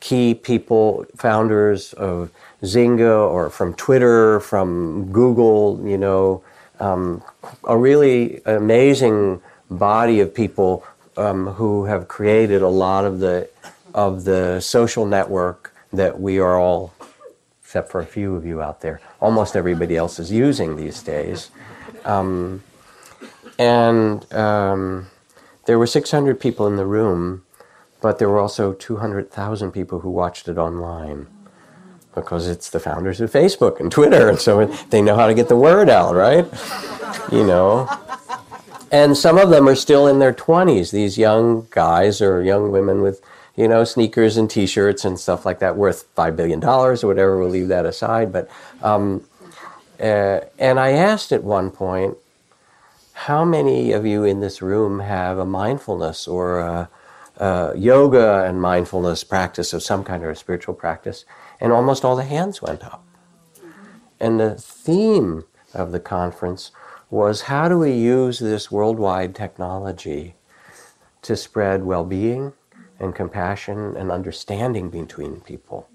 [0.00, 2.30] key people, founders of
[2.62, 6.42] Zynga or from Twitter, from Google, you know,
[6.80, 7.22] um,
[7.64, 9.40] a really amazing
[9.70, 10.84] body of people
[11.16, 13.48] um, who have created a lot of the
[13.94, 16.92] of the social network that we are all,
[17.62, 21.50] except for a few of you out there, almost everybody else is using these days.
[22.04, 22.62] Um,
[23.58, 25.08] and um,
[25.66, 27.44] there were 600 people in the room,
[28.00, 31.26] but there were also 200,000 people who watched it online
[32.14, 35.48] because it's the founders of Facebook and Twitter, and so they know how to get
[35.48, 36.46] the word out, right?
[37.30, 37.88] You know.
[38.90, 43.02] And some of them are still in their 20s, these young guys or young women
[43.02, 43.20] with,
[43.54, 47.38] you know, sneakers and t shirts and stuff like that worth $5 billion or whatever.
[47.38, 48.32] We'll leave that aside.
[48.32, 48.48] But,
[48.82, 49.24] um,
[50.00, 52.16] uh, and I asked at one point,
[53.18, 56.88] how many of you in this room have a mindfulness or a,
[57.38, 61.24] a yoga and mindfulness practice of some kind or a spiritual practice?
[61.60, 63.04] And almost all the hands went up.
[64.20, 66.70] And the theme of the conference
[67.10, 70.36] was how do we use this worldwide technology
[71.22, 72.52] to spread well being
[73.00, 75.88] and compassion and understanding between people?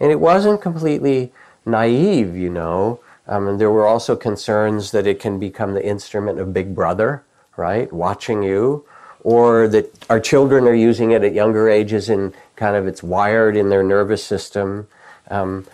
[0.00, 1.32] And it wasn't completely
[1.64, 2.98] naive, you know.
[3.28, 7.24] Um, and there were also concerns that it can become the instrument of Big Brother,
[7.56, 8.84] right, watching you,
[9.20, 13.56] or that our children are using it at younger ages and kind of it's wired
[13.56, 14.86] in their nervous system.
[15.28, 15.66] Um,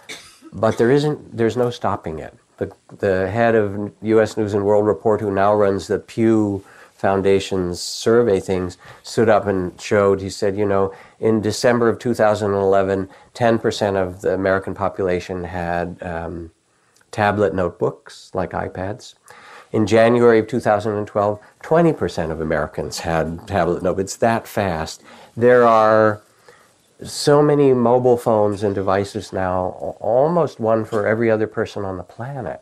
[0.53, 2.35] but there isn't, there's no stopping it.
[2.57, 4.37] The, the head of U.S.
[4.37, 9.79] News and World Report, who now runs the Pew Foundation's survey things, stood up and
[9.79, 16.03] showed, he said, you know, in December of 2011, 10% of the American population had
[16.03, 16.51] um,
[17.13, 19.15] tablet notebooks like iPads.
[19.71, 24.17] In January of 2012, 20% of Americans had tablet notebooks.
[24.17, 25.03] That fast.
[25.37, 26.23] There are
[27.03, 32.03] so many mobile phones and devices now, almost one for every other person on the
[32.03, 32.61] planet,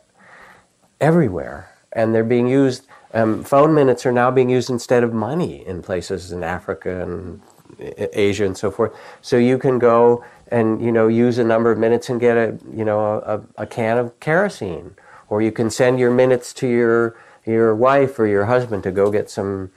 [0.99, 1.69] everywhere.
[1.91, 5.81] And they're being used, um, phone minutes are now being used instead of money in
[5.81, 7.41] places in Africa and
[7.79, 8.93] Asia and so forth.
[9.21, 12.57] So you can go and, you know, use a number of minutes and get a,
[12.75, 14.95] you know, a, a can of kerosene.
[15.29, 19.09] Or you can send your minutes to your, your wife or your husband to go
[19.09, 19.71] get some,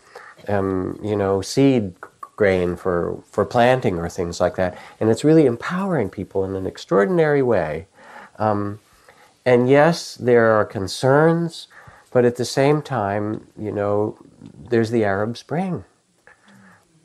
[0.48, 1.94] um, you know, seed
[2.36, 4.76] grain for, for planting or things like that.
[4.98, 7.86] And it's really empowering people in an extraordinary way.
[8.38, 8.80] Um,
[9.46, 11.68] and yes, there are concerns,
[12.10, 14.18] but at the same time, you know,
[14.70, 15.84] there's the Arab Spring.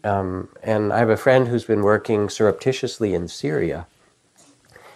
[0.04, 3.88] Um, and I have a friend who's been working surreptitiously in Syria.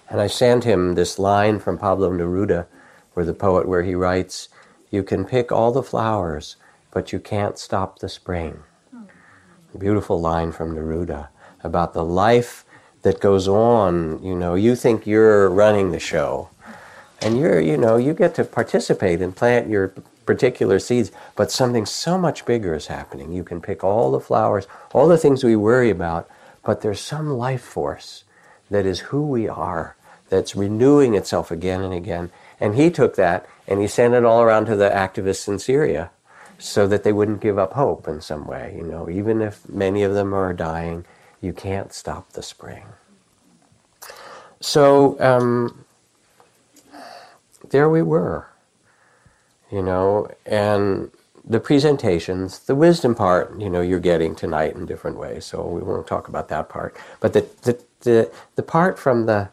[0.10, 2.68] And I sent him this line from Pablo Neruda,
[3.14, 4.50] where the poet, where he writes,
[4.92, 6.56] You can pick all the flowers,
[6.92, 8.64] but you can't stop the spring
[9.78, 11.30] beautiful line from Neruda
[11.64, 12.66] about the life
[13.02, 14.24] that goes on.
[14.24, 16.50] You know, you think you're running the show,
[17.22, 19.94] and you're, you know, you get to participate and plant your
[20.26, 23.32] particular seeds, but something so much bigger is happening.
[23.32, 26.30] You can pick all the flowers, all the things we worry about,
[26.64, 28.24] but there's some life force
[28.70, 29.96] that is who we are,
[30.30, 32.32] that's renewing itself again and again.
[32.60, 36.12] And he took that and he sent it all around to the activists in Syria
[36.58, 38.74] so that they wouldn't give up hope in some way.
[38.78, 41.06] You know, even if many of them are dying,
[41.42, 42.86] you can't stop the spring.
[44.62, 45.84] So um,
[47.70, 48.48] there we were,
[49.74, 51.12] you know, and
[51.44, 55.46] the presentations, the wisdom part, you know, you're getting tonight in different ways.
[55.46, 56.96] So we won't talk about that part.
[57.20, 59.50] But the the the, the part from the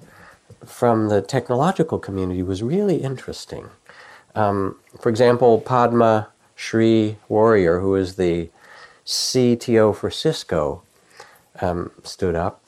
[0.67, 3.71] from the technological community was really interesting.
[4.35, 8.51] Um, for example, Padma Shri Warrior, who is the
[9.07, 10.83] CTO for Cisco,
[11.63, 12.63] um, stood up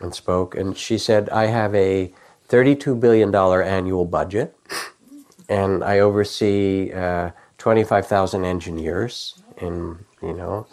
[0.00, 2.12] and spoke, and she said, "I have a
[2.48, 4.56] $32 billion annual budget,
[5.48, 10.66] and I oversee uh, 25,000 engineers in, you know."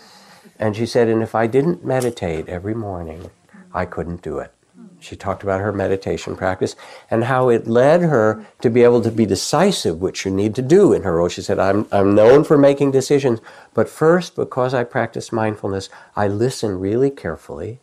[0.59, 3.31] And she said, "And if I didn't meditate every morning,
[3.73, 4.53] I couldn't do it."
[5.01, 6.75] She talked about her meditation practice
[7.09, 10.61] and how it led her to be able to be decisive, which you need to
[10.61, 11.27] do in her role.
[11.27, 13.39] She said, I'm, I'm known for making decisions,
[13.73, 17.79] but first, because I practice mindfulness, I listen really carefully.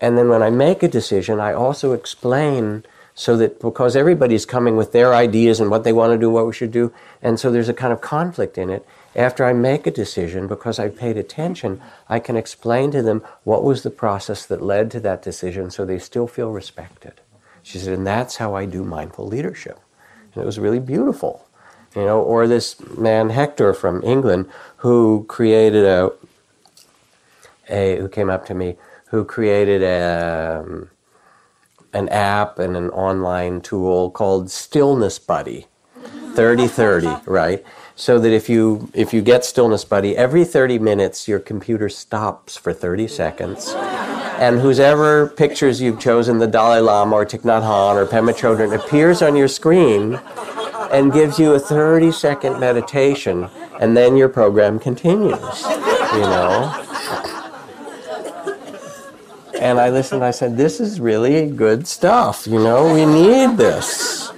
[0.00, 2.84] And then when I make a decision, I also explain
[3.14, 6.46] so that because everybody's coming with their ideas and what they want to do, what
[6.46, 6.92] we should do,
[7.22, 8.86] and so there's a kind of conflict in it.
[9.16, 13.64] After I make a decision, because I paid attention, I can explain to them what
[13.64, 17.20] was the process that led to that decision so they still feel respected.
[17.62, 19.78] She said, and that's how I do mindful leadership.
[20.34, 21.46] And it was really beautiful.
[21.96, 26.12] You know, or this man Hector from England who created a,
[27.68, 30.90] a who came up to me, who created a, um,
[31.92, 35.66] an app and an online tool called Stillness Buddy.
[36.34, 37.64] 3030, right?
[38.00, 42.56] so that if you if you get stillness buddy every 30 minutes your computer stops
[42.56, 43.74] for 30 seconds
[44.40, 48.74] and whoever pictures you've chosen the dalai lama or thich nhat hanh or pema chodron
[48.74, 50.18] appears on your screen
[50.90, 55.62] and gives you a 30 second meditation and then your program continues
[56.14, 56.89] you know
[59.60, 64.32] and i listened i said this is really good stuff you know we need this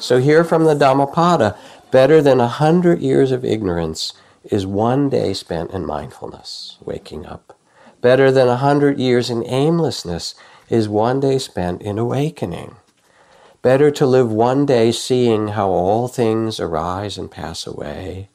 [0.00, 1.56] so here from the dhammapada
[1.92, 4.14] Better than a hundred years of ignorance
[4.44, 7.54] is one day spent in mindfulness, waking up.
[8.00, 10.34] Better than a hundred years in aimlessness
[10.70, 12.76] is one day spent in awakening.
[13.60, 18.30] Better to live one day seeing how all things arise and pass away.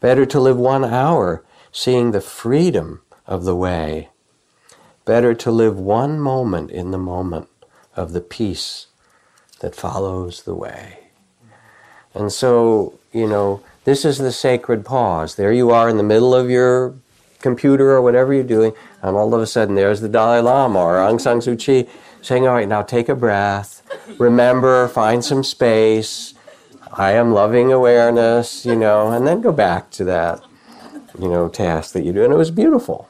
[0.00, 1.42] Better to live one hour
[1.72, 4.10] seeing the freedom of the way.
[5.06, 7.48] Better to live one moment in the moment
[7.94, 8.88] of the peace
[9.60, 10.98] that follows the way.
[12.12, 15.36] And so, you know, this is the sacred pause.
[15.36, 16.96] There you are in the middle of your
[17.38, 20.94] computer or whatever you're doing, and all of a sudden there's the Dalai Lama or
[20.96, 21.88] Aung San Suu Kyi
[22.20, 23.82] saying, All right, now take a breath.
[24.18, 26.34] Remember, find some space.
[26.92, 30.42] I am loving awareness, you know, and then go back to that,
[31.16, 32.24] you know, task that you do.
[32.24, 33.08] And it was beautiful.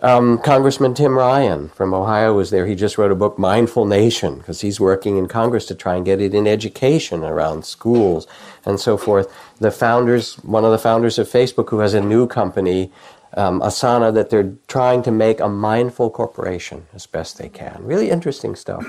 [0.00, 2.66] Um, Congressman Tim Ryan from Ohio was there.
[2.66, 6.04] He just wrote a book, Mindful Nation, because he's working in Congress to try and
[6.04, 8.28] get it in education around schools
[8.64, 9.32] and so forth.
[9.58, 12.92] The founders, one of the founders of Facebook, who has a new company,
[13.34, 17.80] um, Asana, that they're trying to make a mindful corporation as best they can.
[17.82, 18.86] Really interesting stuff.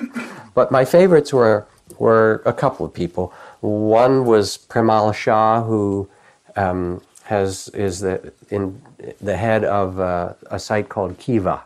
[0.54, 3.34] But my favorites were were a couple of people.
[3.62, 6.08] One was Premal Shah, who
[6.56, 8.82] um, has is the in
[9.22, 11.62] the head of uh, a site called Kiva.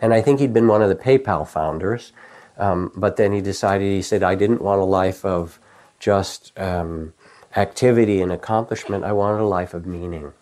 [0.00, 2.12] And I think he'd been one of the PayPal founders,
[2.56, 5.58] um, but then he decided, he said, I didn't want a life of
[5.98, 7.12] just um,
[7.56, 10.32] activity and accomplishment, I wanted a life of meaning.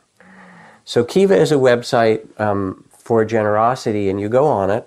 [0.84, 4.86] So Kiva is a website um, for generosity, and you go on it,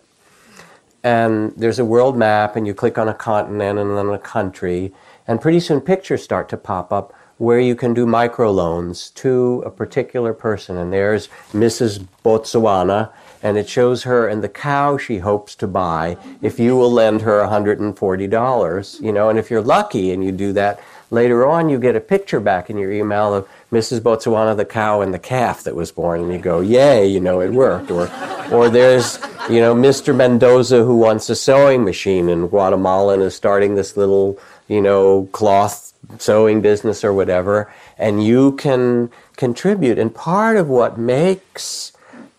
[1.01, 4.93] and there's a world map, and you click on a continent and then a country,
[5.27, 9.69] and pretty soon pictures start to pop up where you can do microloans to a
[9.69, 10.77] particular person.
[10.77, 12.07] And there's Mrs.
[12.23, 13.11] Botswana,
[13.43, 17.21] and it shows her and the cow she hopes to buy if you will lend
[17.21, 20.79] her $140, you know, and if you're lucky and you do that,
[21.11, 23.99] later on you get a picture back in your email of Mrs.
[23.99, 27.41] Botswana, the cow and the calf that was born, and you go, yay, you know,
[27.41, 27.91] it worked.
[27.91, 28.09] Or,
[28.51, 29.19] or there's,
[29.49, 30.15] you know, Mr.
[30.15, 35.29] Mendoza who wants a sewing machine in Guatemala and is starting this little, you know,
[35.31, 35.86] cloth
[36.19, 39.99] sewing business or whatever, and you can contribute.
[39.99, 41.91] And part of what makes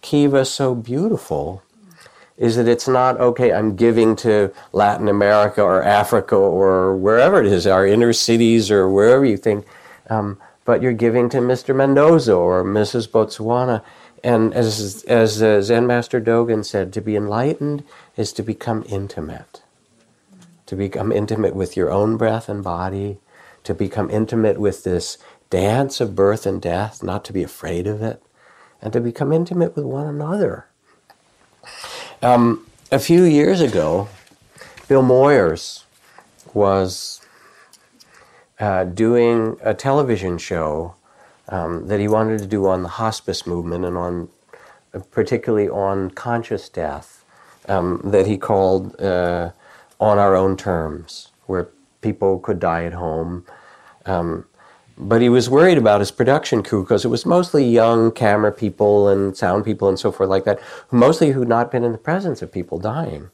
[0.03, 1.63] Kiva so beautiful
[2.39, 7.53] is that it's not okay i'm giving to latin america or africa or wherever it
[7.53, 9.67] is our inner cities or wherever you think
[10.09, 13.83] um, but you're giving to mr mendoza or mrs botswana
[14.25, 17.83] and as, as uh, zen master dogen said to be enlightened
[18.17, 19.63] is to become intimate
[20.65, 23.19] to become intimate with your own breath and body
[23.69, 25.19] to become intimate with this
[25.51, 28.23] dance of birth and death, not to be afraid of it,
[28.81, 30.65] and to become intimate with one another.
[32.23, 34.09] Um, a few years ago,
[34.89, 35.85] Bill Moyers
[36.55, 37.21] was
[38.59, 40.95] uh, doing a television show
[41.51, 44.31] um, that he wanted to do on the hospice movement and on,
[44.95, 47.23] uh, particularly on conscious death,
[47.69, 49.51] um, that he called uh,
[50.01, 51.69] "On Our Own Terms," where
[52.01, 53.45] people could die at home
[54.09, 54.45] um,
[54.97, 59.09] but he was worried about his production crew because it was mostly young camera people
[59.09, 62.43] and sound people and so forth like that, mostly who'd not been in the presence
[62.43, 63.31] of people dying.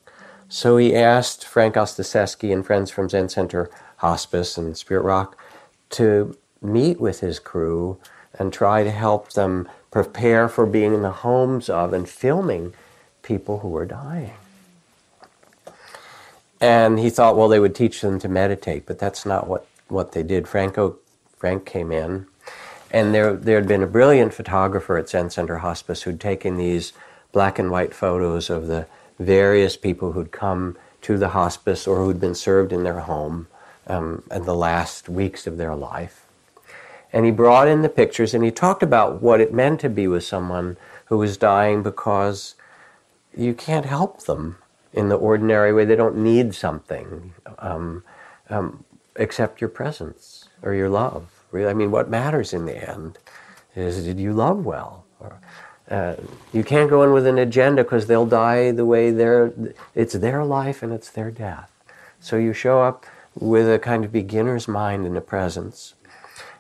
[0.48, 5.38] So he asked Frank Ostaseski and friends from Zen Center Hospice and Spirit Rock
[5.90, 7.98] to meet with his crew
[8.38, 12.74] and try to help them prepare for being in the homes of and filming
[13.22, 14.34] people who were dying.
[16.60, 20.12] And he thought, well, they would teach them to meditate, but that's not what what
[20.12, 20.48] they did.
[20.48, 20.98] Franco
[21.36, 22.26] Frank came in,
[22.90, 26.92] and there there had been a brilliant photographer at Zen Center Hospice who'd taken these
[27.32, 28.86] black and white photos of the
[29.18, 33.46] various people who'd come to the hospice or who'd been served in their home
[33.86, 36.24] um, in the last weeks of their life.
[37.12, 40.08] And he brought in the pictures and he talked about what it meant to be
[40.08, 40.76] with someone
[41.06, 42.54] who was dying because
[43.36, 44.56] you can't help them
[44.92, 45.84] in the ordinary way.
[45.84, 47.34] They don't need something.
[47.58, 48.02] Um,
[48.48, 48.83] um,
[49.16, 51.30] accept your presence or your love.
[51.50, 53.18] Really, I mean, what matters in the end
[53.76, 55.04] is did you love well?
[55.20, 55.38] Or,
[55.90, 56.16] uh,
[56.52, 59.52] you can't go in with an agenda because they'll die the way they're.
[59.94, 61.70] It's their life and it's their death.
[62.20, 63.06] So you show up
[63.38, 65.94] with a kind of beginner's mind in the presence.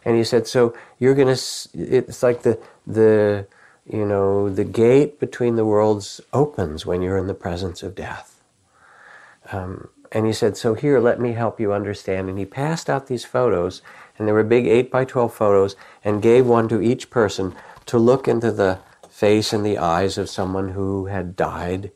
[0.04, 1.42] And he said, so you're going to.
[1.74, 3.46] It's like the the
[3.90, 8.42] you know the gate between the worlds opens when you're in the presence of death.
[9.50, 12.28] Um, and he said, So here, let me help you understand.
[12.28, 13.82] And he passed out these photos,
[14.16, 17.54] and there were big 8 by 12 photos, and gave one to each person
[17.86, 18.78] to look into the
[19.10, 21.90] face and the eyes of someone who had died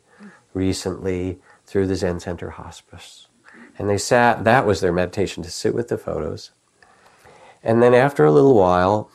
[0.53, 3.27] recently through the Zen Center hospice.
[3.77, 6.51] And they sat, that was their meditation, to sit with the photos.
[7.63, 9.09] And then after a little while,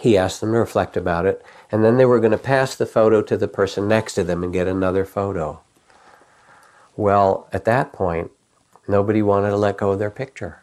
[0.00, 2.86] he asked them to reflect about it, and then they were going to pass the
[2.86, 5.60] photo to the person next to them and get another photo.
[6.98, 8.32] Well, at that point,
[8.88, 10.58] nobody wanted to let go of their picture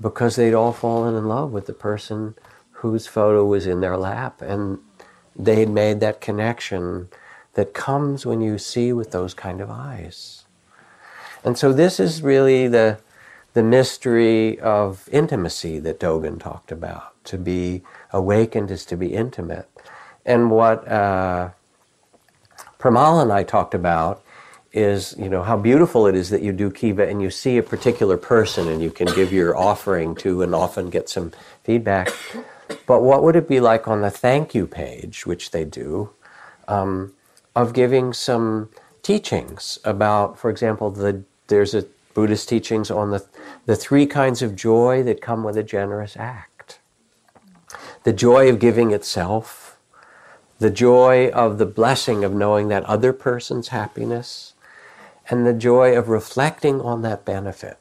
[0.00, 2.34] because they'd all fallen in love with the person
[2.70, 4.78] whose photo was in their lap and
[5.36, 7.10] they'd made that connection
[7.52, 10.46] that comes when you see with those kind of eyes.
[11.44, 12.98] And so this is really the
[13.52, 17.22] the mystery of intimacy that Dogen talked about.
[17.24, 19.68] To be awakened is to be intimate.
[20.24, 21.50] And what uh,
[22.82, 24.22] and I talked about
[24.78, 27.62] is you know how beautiful it is that you do kiva and you see a
[27.62, 31.32] particular person and you can give your offering to and often get some
[31.64, 32.12] feedback
[32.86, 36.10] but what would it be like on the thank you page which they do
[36.68, 37.12] um,
[37.56, 38.68] of giving some
[39.02, 43.24] teachings about, for example, the there's a Buddhist teachings on the
[43.66, 46.78] the three kinds of joy that come with a generous act.
[48.04, 49.78] The joy of giving itself,
[50.58, 54.47] the joy of the blessing of knowing that other person's happiness,
[55.28, 57.78] and the joy of reflecting on that benefit.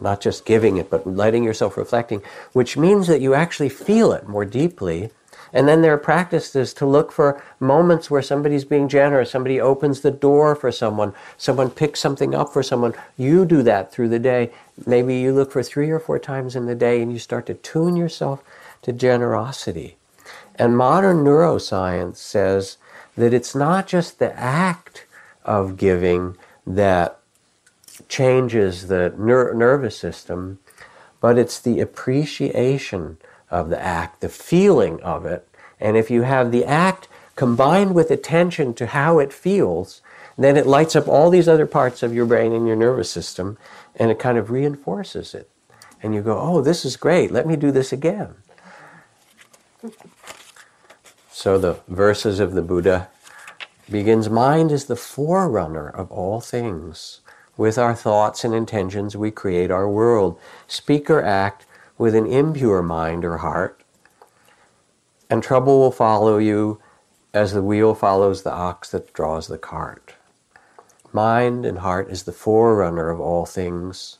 [0.00, 4.28] Not just giving it, but letting yourself reflecting, which means that you actually feel it
[4.28, 5.10] more deeply
[5.52, 10.00] and then there are practices to look for moments where somebody's being generous, somebody opens
[10.00, 12.94] the door for someone, someone picks something up for someone.
[13.16, 14.50] You do that through the day.
[14.86, 17.54] Maybe you look for three or four times in the day and you start to
[17.54, 18.42] tune yourself
[18.82, 19.96] to generosity.
[20.54, 22.76] And modern neuroscience says
[23.16, 25.06] that it's not just the act
[25.44, 26.36] of giving
[26.66, 27.18] that
[28.08, 30.58] changes the ner- nervous system,
[31.20, 33.18] but it's the appreciation
[33.50, 35.46] of the act, the feeling of it.
[35.80, 40.02] And if you have the act combined with attention to how it feels,
[40.36, 43.58] then it lights up all these other parts of your brain and your nervous system
[43.96, 45.50] and it kind of reinforces it.
[46.02, 48.34] And you go, oh, this is great, let me do this again.
[51.30, 53.08] So the verses of the Buddha
[53.90, 57.20] begins mind is the forerunner of all things.
[57.56, 60.38] With our thoughts and intentions, we create our world.
[60.66, 61.66] Speak or act
[61.98, 63.82] with an impure mind or heart,
[65.28, 66.80] and trouble will follow you
[67.34, 70.14] as the wheel follows the ox that draws the cart.
[71.12, 74.18] Mind and heart is the forerunner of all things.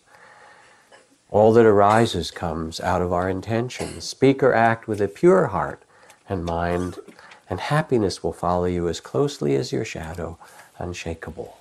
[1.30, 4.04] All that arises comes out of our intentions.
[4.04, 5.82] Speak or act with a pure heart
[6.28, 6.98] and mind,
[7.50, 10.38] and happiness will follow you as closely as your shadow,
[10.78, 11.58] unshakable.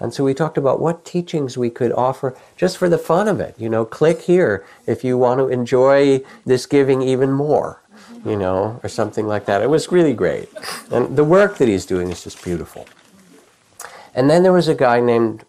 [0.00, 3.38] And so we talked about what teachings we could offer just for the fun of
[3.38, 3.54] it.
[3.56, 7.80] You know, click here if you want to enjoy this giving even more,
[8.26, 9.62] you know, or something like that.
[9.62, 10.48] It was really great.
[10.90, 12.86] And the work that he's doing is just beautiful.
[14.12, 15.44] And then there was a guy named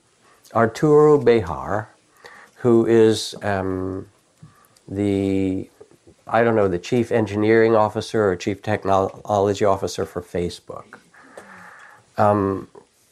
[0.54, 1.88] Arturo Bejar,
[2.58, 4.08] who is um,
[4.88, 5.68] the,
[6.28, 11.00] I don't know, the chief engineering officer or chief technology officer for Facebook.
[12.18, 12.68] Um,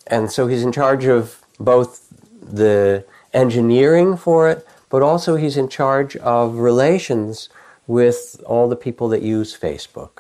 [0.08, 2.08] and so he's in charge of both
[2.42, 7.50] the engineering for it, but also he's in charge of relations
[7.88, 10.20] with all the people that use Facebook,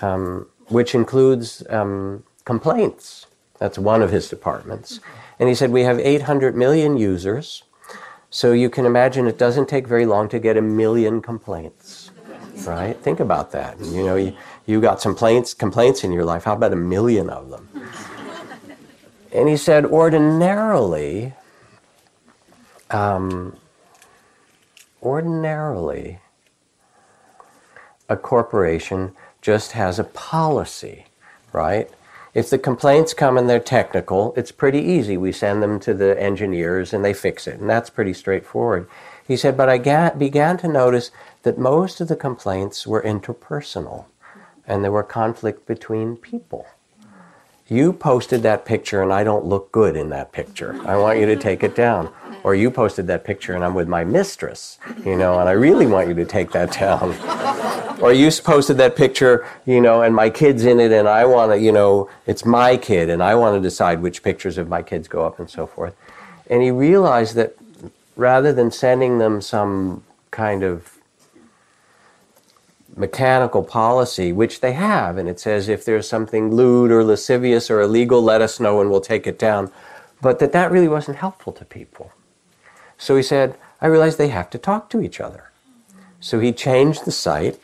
[0.00, 3.26] um, which includes um, complaints.
[3.58, 5.00] That's one of his departments.
[5.38, 7.64] And he said, We have 800 million users,
[8.30, 12.10] so you can imagine it doesn't take very long to get a million complaints.
[12.64, 12.96] Right?
[12.96, 13.80] Think about that.
[13.80, 16.44] You know, you, you got some complaints, complaints in your life.
[16.44, 17.68] How about a million of them?
[19.32, 21.32] And he said, ordinarily,
[22.90, 23.56] um,
[25.02, 26.18] ordinarily,
[28.08, 31.06] a corporation just has a policy,
[31.52, 31.88] right?
[32.32, 35.16] If the complaints come and they're technical, it's pretty easy.
[35.16, 38.88] We send them to the engineers and they fix it, and that's pretty straightforward.
[39.26, 41.10] He said, but I ga- began to notice
[41.42, 44.06] that most of the complaints were interpersonal
[44.66, 46.66] and there were conflict between people
[47.70, 50.78] you posted that picture and I don't look good in that picture.
[50.84, 52.12] I want you to take it down.
[52.42, 55.86] Or you posted that picture and I'm with my mistress, you know, and I really
[55.86, 57.14] want you to take that down.
[58.00, 61.52] or you posted that picture, you know, and my kid's in it and I want
[61.52, 64.82] to, you know, it's my kid and I want to decide which pictures of my
[64.82, 65.94] kids go up and so forth.
[66.48, 67.54] And he realized that
[68.16, 70.98] rather than sending them some kind of
[72.96, 77.80] mechanical policy, which they have, and it says if there's something lewd or lascivious or
[77.80, 79.70] illegal, let us know and we'll take it down.
[80.20, 82.12] But that that really wasn't helpful to people.
[82.98, 85.50] So he said, I realized they have to talk to each other.
[86.20, 87.58] So he changed the site,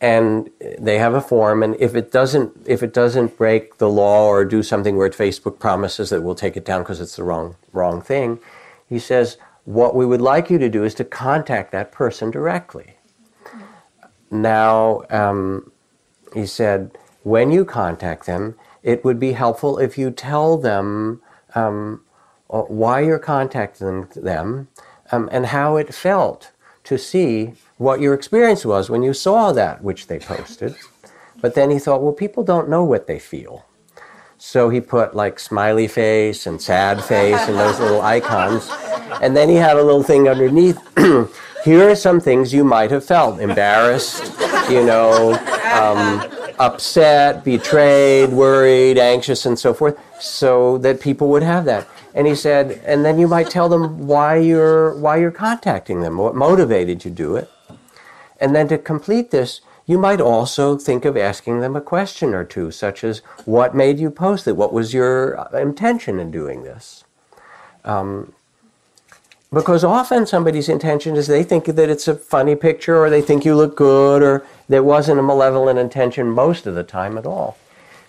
[0.00, 1.62] and they have a form.
[1.62, 5.58] And if it doesn't, if it doesn't break the law or do something where Facebook
[5.58, 8.38] promises that we'll take it down because it's the wrong wrong thing,
[8.88, 12.94] he says, what we would like you to do is to contact that person directly
[14.30, 15.72] now, um,
[16.34, 21.20] he said, when you contact them, it would be helpful if you tell them
[21.54, 22.02] um,
[22.48, 24.68] uh, why you're contacting them
[25.12, 26.52] um, and how it felt
[26.84, 30.74] to see what your experience was when you saw that which they posted.
[31.40, 33.66] But then he thought, well, people don't know what they feel.
[34.38, 38.70] So he put like smiley face and sad face and those little icons.
[39.20, 40.78] And then he had a little thing underneath
[41.64, 44.24] here are some things you might have felt embarrassed,
[44.70, 45.34] you know,
[45.72, 51.86] um, upset, betrayed, worried, anxious, and so forth, so that people would have that.
[52.14, 56.18] And he said, and then you might tell them why you're, why you're contacting them,
[56.18, 57.50] what motivated you to do it.
[58.40, 62.44] And then to complete this, you might also think of asking them a question or
[62.44, 64.56] two, such as, What made you post it?
[64.56, 67.04] What was your intention in doing this?
[67.84, 68.32] Um,
[69.52, 73.44] because often somebody's intention is they think that it's a funny picture or they think
[73.44, 77.56] you look good or there wasn't a malevolent intention most of the time at all.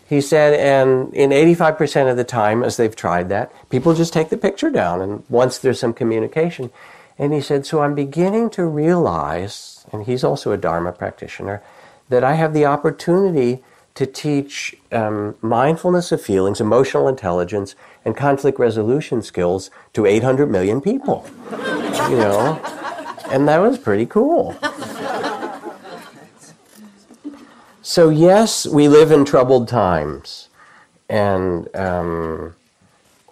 [0.07, 4.29] He said, and in 85% of the time, as they've tried that, people just take
[4.29, 6.69] the picture down and once there's some communication.
[7.17, 11.63] And he said, so I'm beginning to realize, and he's also a Dharma practitioner,
[12.09, 13.63] that I have the opportunity
[13.95, 17.75] to teach um, mindfulness of feelings, emotional intelligence,
[18.05, 21.25] and conflict resolution skills to 800 million people.
[21.51, 22.61] you know,
[23.29, 24.55] and that was pretty cool.
[27.81, 30.47] So, yes, we live in troubled times,
[31.09, 32.55] and um,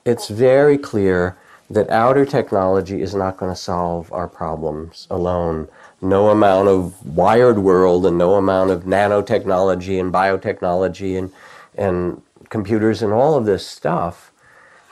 [0.04, 1.38] it's very clear
[1.70, 5.68] that outer technology is not going to solve our problems alone
[6.02, 11.32] no amount of wired world and no amount of nanotechnology and biotechnology and,
[11.76, 14.32] and computers and all of this stuff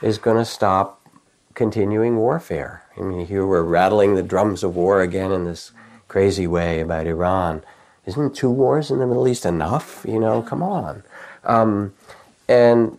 [0.01, 1.01] is going to stop
[1.53, 2.83] continuing warfare.
[2.97, 5.71] I mean, here we're rattling the drums of war again in this
[6.07, 7.63] crazy way about Iran.
[8.05, 10.05] Isn't two wars in the Middle East enough?
[10.07, 11.03] You know, come on.
[11.43, 11.93] Um,
[12.47, 12.97] and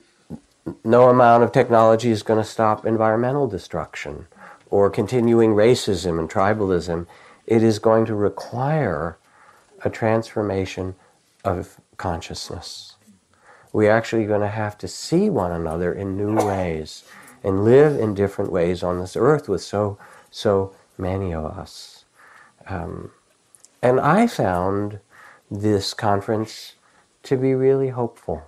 [0.84, 4.26] no amount of technology is going to stop environmental destruction
[4.70, 7.06] or continuing racism and tribalism
[7.48, 9.16] it is going to require
[9.82, 10.94] a transformation
[11.44, 12.96] of consciousness.
[13.72, 17.04] We're actually going to have to see one another in new ways
[17.42, 19.98] and live in different ways on this earth with so,
[20.30, 22.04] so many of us.
[22.66, 23.12] Um,
[23.80, 25.00] and I found
[25.50, 26.74] this conference
[27.22, 28.42] to be really hopeful.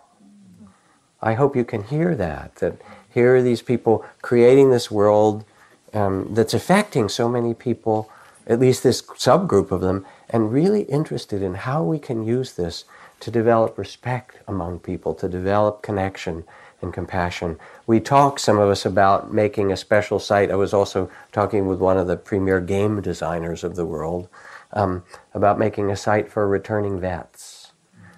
[1.22, 5.46] I hope you can hear that, that here are these people creating this world
[5.94, 8.11] um, that's affecting so many people
[8.47, 12.84] at least this subgroup of them, and really interested in how we can use this
[13.20, 16.45] to develop respect among people, to develop connection
[16.82, 17.59] and compassion.
[17.86, 20.51] We talked, some of us, about making a special site.
[20.51, 24.28] I was also talking with one of the premier game designers of the world
[24.72, 27.72] um, about making a site for returning vets,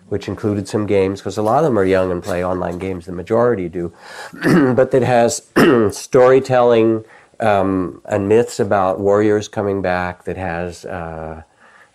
[0.08, 3.06] which included some games, because a lot of them are young and play online games,
[3.06, 3.92] the majority do,
[4.74, 5.50] but that has
[5.96, 7.04] storytelling
[7.40, 11.42] um, and myths about warriors coming back that has uh,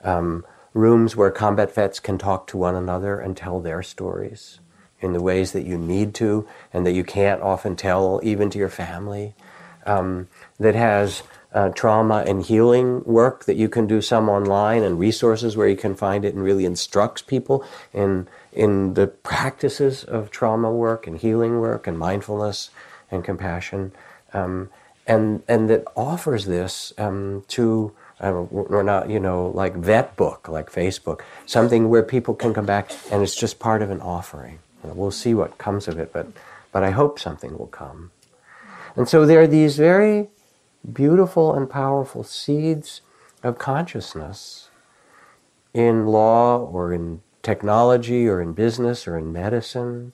[0.03, 4.59] um, rooms where combat vets can talk to one another and tell their stories
[4.99, 8.57] in the ways that you need to and that you can't often tell even to
[8.57, 9.35] your family.
[9.85, 10.27] Um,
[10.59, 11.23] that has
[11.53, 15.77] uh, trauma and healing work that you can do some online and resources where you
[15.77, 17.63] can find it and really instructs people
[17.93, 22.69] in in the practices of trauma work and healing work and mindfulness
[23.09, 23.93] and compassion.
[24.33, 24.69] Um,
[25.07, 30.47] and and that offers this um, to uh, we're not you know like vet book
[30.47, 34.59] like Facebook, something where people can come back and it's just part of an offering.
[34.83, 36.27] We'll see what comes of it, but
[36.71, 38.11] but I hope something will come.
[38.95, 40.27] And so there are these very
[40.91, 43.01] beautiful and powerful seeds
[43.43, 44.69] of consciousness
[45.73, 50.13] in law or in technology or in business or in medicine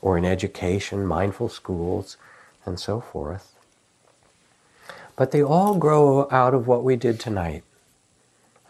[0.00, 2.16] or in education, mindful schools,
[2.64, 3.49] and so forth.
[5.20, 7.62] But they all grow out of what we did tonight.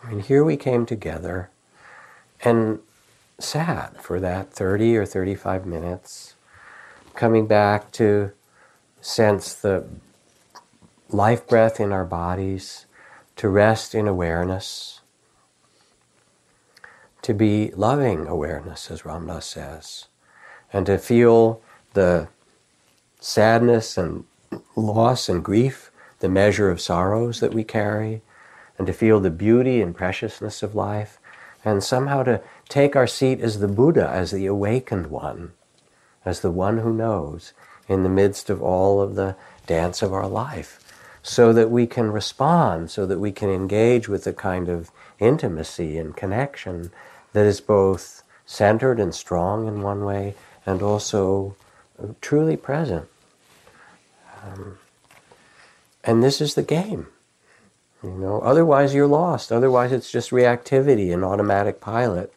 [0.03, 1.49] I mean, here we came together
[2.43, 2.81] and
[3.39, 6.35] sat for that 30 or 35 minutes,
[7.15, 8.33] coming back to
[9.01, 9.87] sense the
[11.09, 12.85] life breath in our bodies,
[13.37, 15.03] to rest in awareness,
[17.23, 20.09] to be loving awareness, as Ram Dass says,
[20.73, 21.63] and to feel
[21.95, 22.27] the
[23.21, 24.25] sadness and
[24.75, 25.90] loss and grief
[26.21, 28.23] the measure of sorrows that we carry,
[28.79, 31.19] and to feel the beauty and preciousness of life,
[31.65, 35.53] and somehow to take our seat as the Buddha, as the awakened one,
[36.25, 37.53] as the one who knows,
[37.89, 40.79] in the midst of all of the dance of our life,
[41.23, 45.99] so that we can respond, so that we can engage with the kind of intimacy
[45.99, 46.91] and connection
[47.33, 50.35] that is both centered and strong in one way
[50.67, 51.55] and also
[52.21, 53.09] truly present.
[54.43, 54.80] Um,
[56.05, 57.07] and this is the game.
[58.03, 59.53] You know, otherwise you're lost.
[59.53, 62.33] Otherwise it's just reactivity and automatic pilot.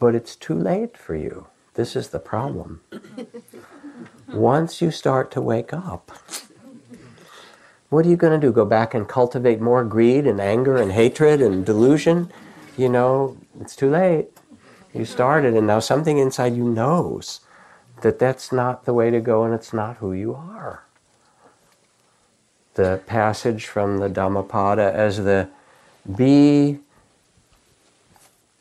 [0.00, 1.46] But it's too late for you.
[1.74, 2.80] This is the problem.
[4.28, 6.10] Once you start to wake up,
[7.90, 8.52] what are you going to do?
[8.52, 12.32] Go back and cultivate more greed and anger and hatred and delusion?
[12.76, 14.30] You know, it's too late.
[14.92, 17.40] You started, and now something inside you knows
[18.02, 20.84] that that's not the way to go and it's not who you are
[22.74, 25.48] the passage from the Dhammapada as the
[26.16, 26.78] bee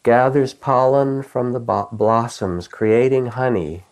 [0.04, 1.60] gathers pollen from the
[1.92, 3.84] blossoms, creating honey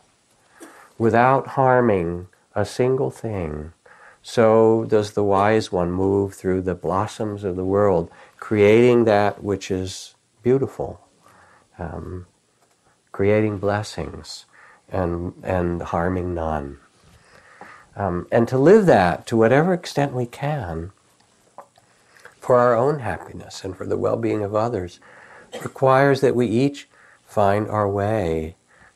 [0.97, 3.73] without harming a single thing,
[4.21, 9.71] so does the wise one move through the blossoms of the world, creating that which
[9.71, 10.13] is
[10.43, 11.01] beautiful,
[11.79, 12.27] um,
[13.11, 14.45] creating blessings,
[14.89, 16.77] and, and harming none.
[17.95, 20.91] Um, and to live that to whatever extent we can
[22.39, 24.99] for our own happiness and for the well being of others
[25.63, 26.87] requires that we each
[27.25, 28.55] find our way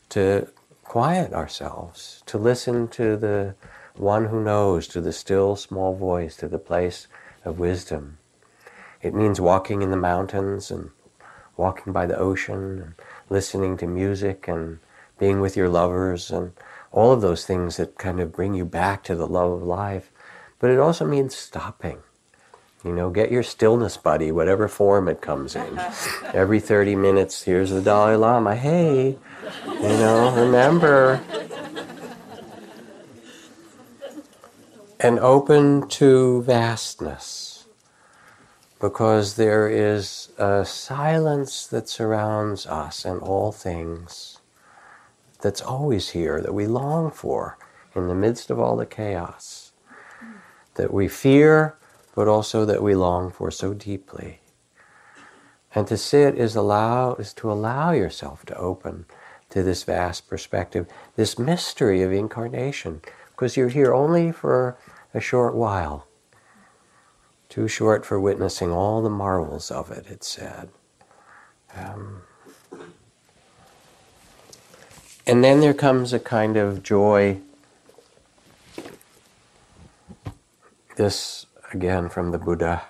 [0.10, 0.48] to
[0.84, 3.56] quiet ourselves, to listen to the
[3.96, 7.08] one who knows, to the still small voice, to the place
[7.44, 8.18] of wisdom.
[9.02, 10.92] It means walking in the mountains and
[11.58, 12.94] walking by the ocean and
[13.30, 14.80] listening to music and
[15.20, 16.52] being with your lovers and
[16.96, 20.12] all of those things that kind of bring you back to the love of life.
[20.60, 22.00] But it also means stopping.
[22.86, 25.78] You know, get your stillness buddy, whatever form it comes in.
[26.34, 28.56] Every 30 minutes, here's the Dalai Lama.
[28.56, 29.18] Hey,
[29.66, 31.22] you know, remember.
[35.02, 37.66] And open to vastness.
[38.80, 44.35] Because there is a silence that surrounds us and all things
[45.42, 47.58] that's always here, that we long for
[47.96, 49.72] in the midst of all the chaos,
[50.76, 51.78] that we fear,
[52.14, 54.42] but also that we long for so deeply.
[55.74, 59.06] And to sit is allow is to allow yourself to open
[59.50, 64.78] to this vast perspective, this mystery of incarnation, because you're here only for
[65.14, 66.08] a short while.
[67.50, 70.70] Too short for witnessing all the marvels of it, it said.
[71.76, 72.24] Um,
[75.28, 77.40] and then there comes a kind of joy.
[80.96, 82.84] This, again, from the Buddha,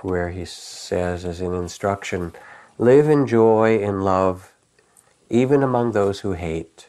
[0.00, 2.32] where he says, as an instruction,
[2.78, 4.52] live in joy and love,
[5.28, 6.88] even among those who hate.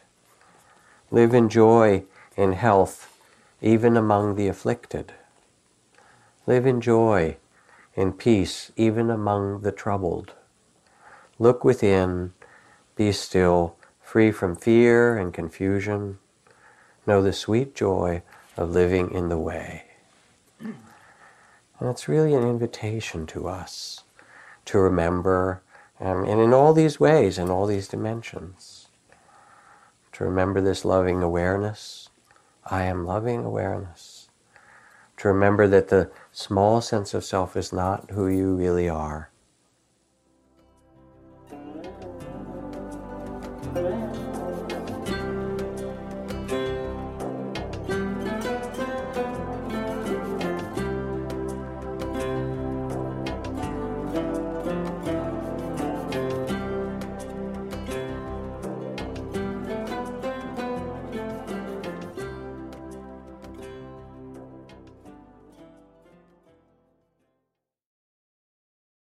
[1.10, 2.04] Live in joy
[2.36, 3.18] and health,
[3.60, 5.12] even among the afflicted.
[6.46, 7.36] Live in joy
[7.94, 10.32] and peace, even among the troubled.
[11.38, 12.32] Look within
[13.06, 16.18] be still, free from fear and confusion.
[17.04, 18.22] Know the sweet joy
[18.56, 19.84] of living in the way.
[20.60, 24.04] And it's really an invitation to us
[24.66, 25.62] to remember,
[25.98, 28.86] um, and in all these ways, in all these dimensions,
[30.12, 32.08] to remember this loving awareness.
[32.64, 34.28] I am loving awareness.
[35.16, 39.31] To remember that the small sense of self is not who you really are.
[43.74, 44.11] Thank you.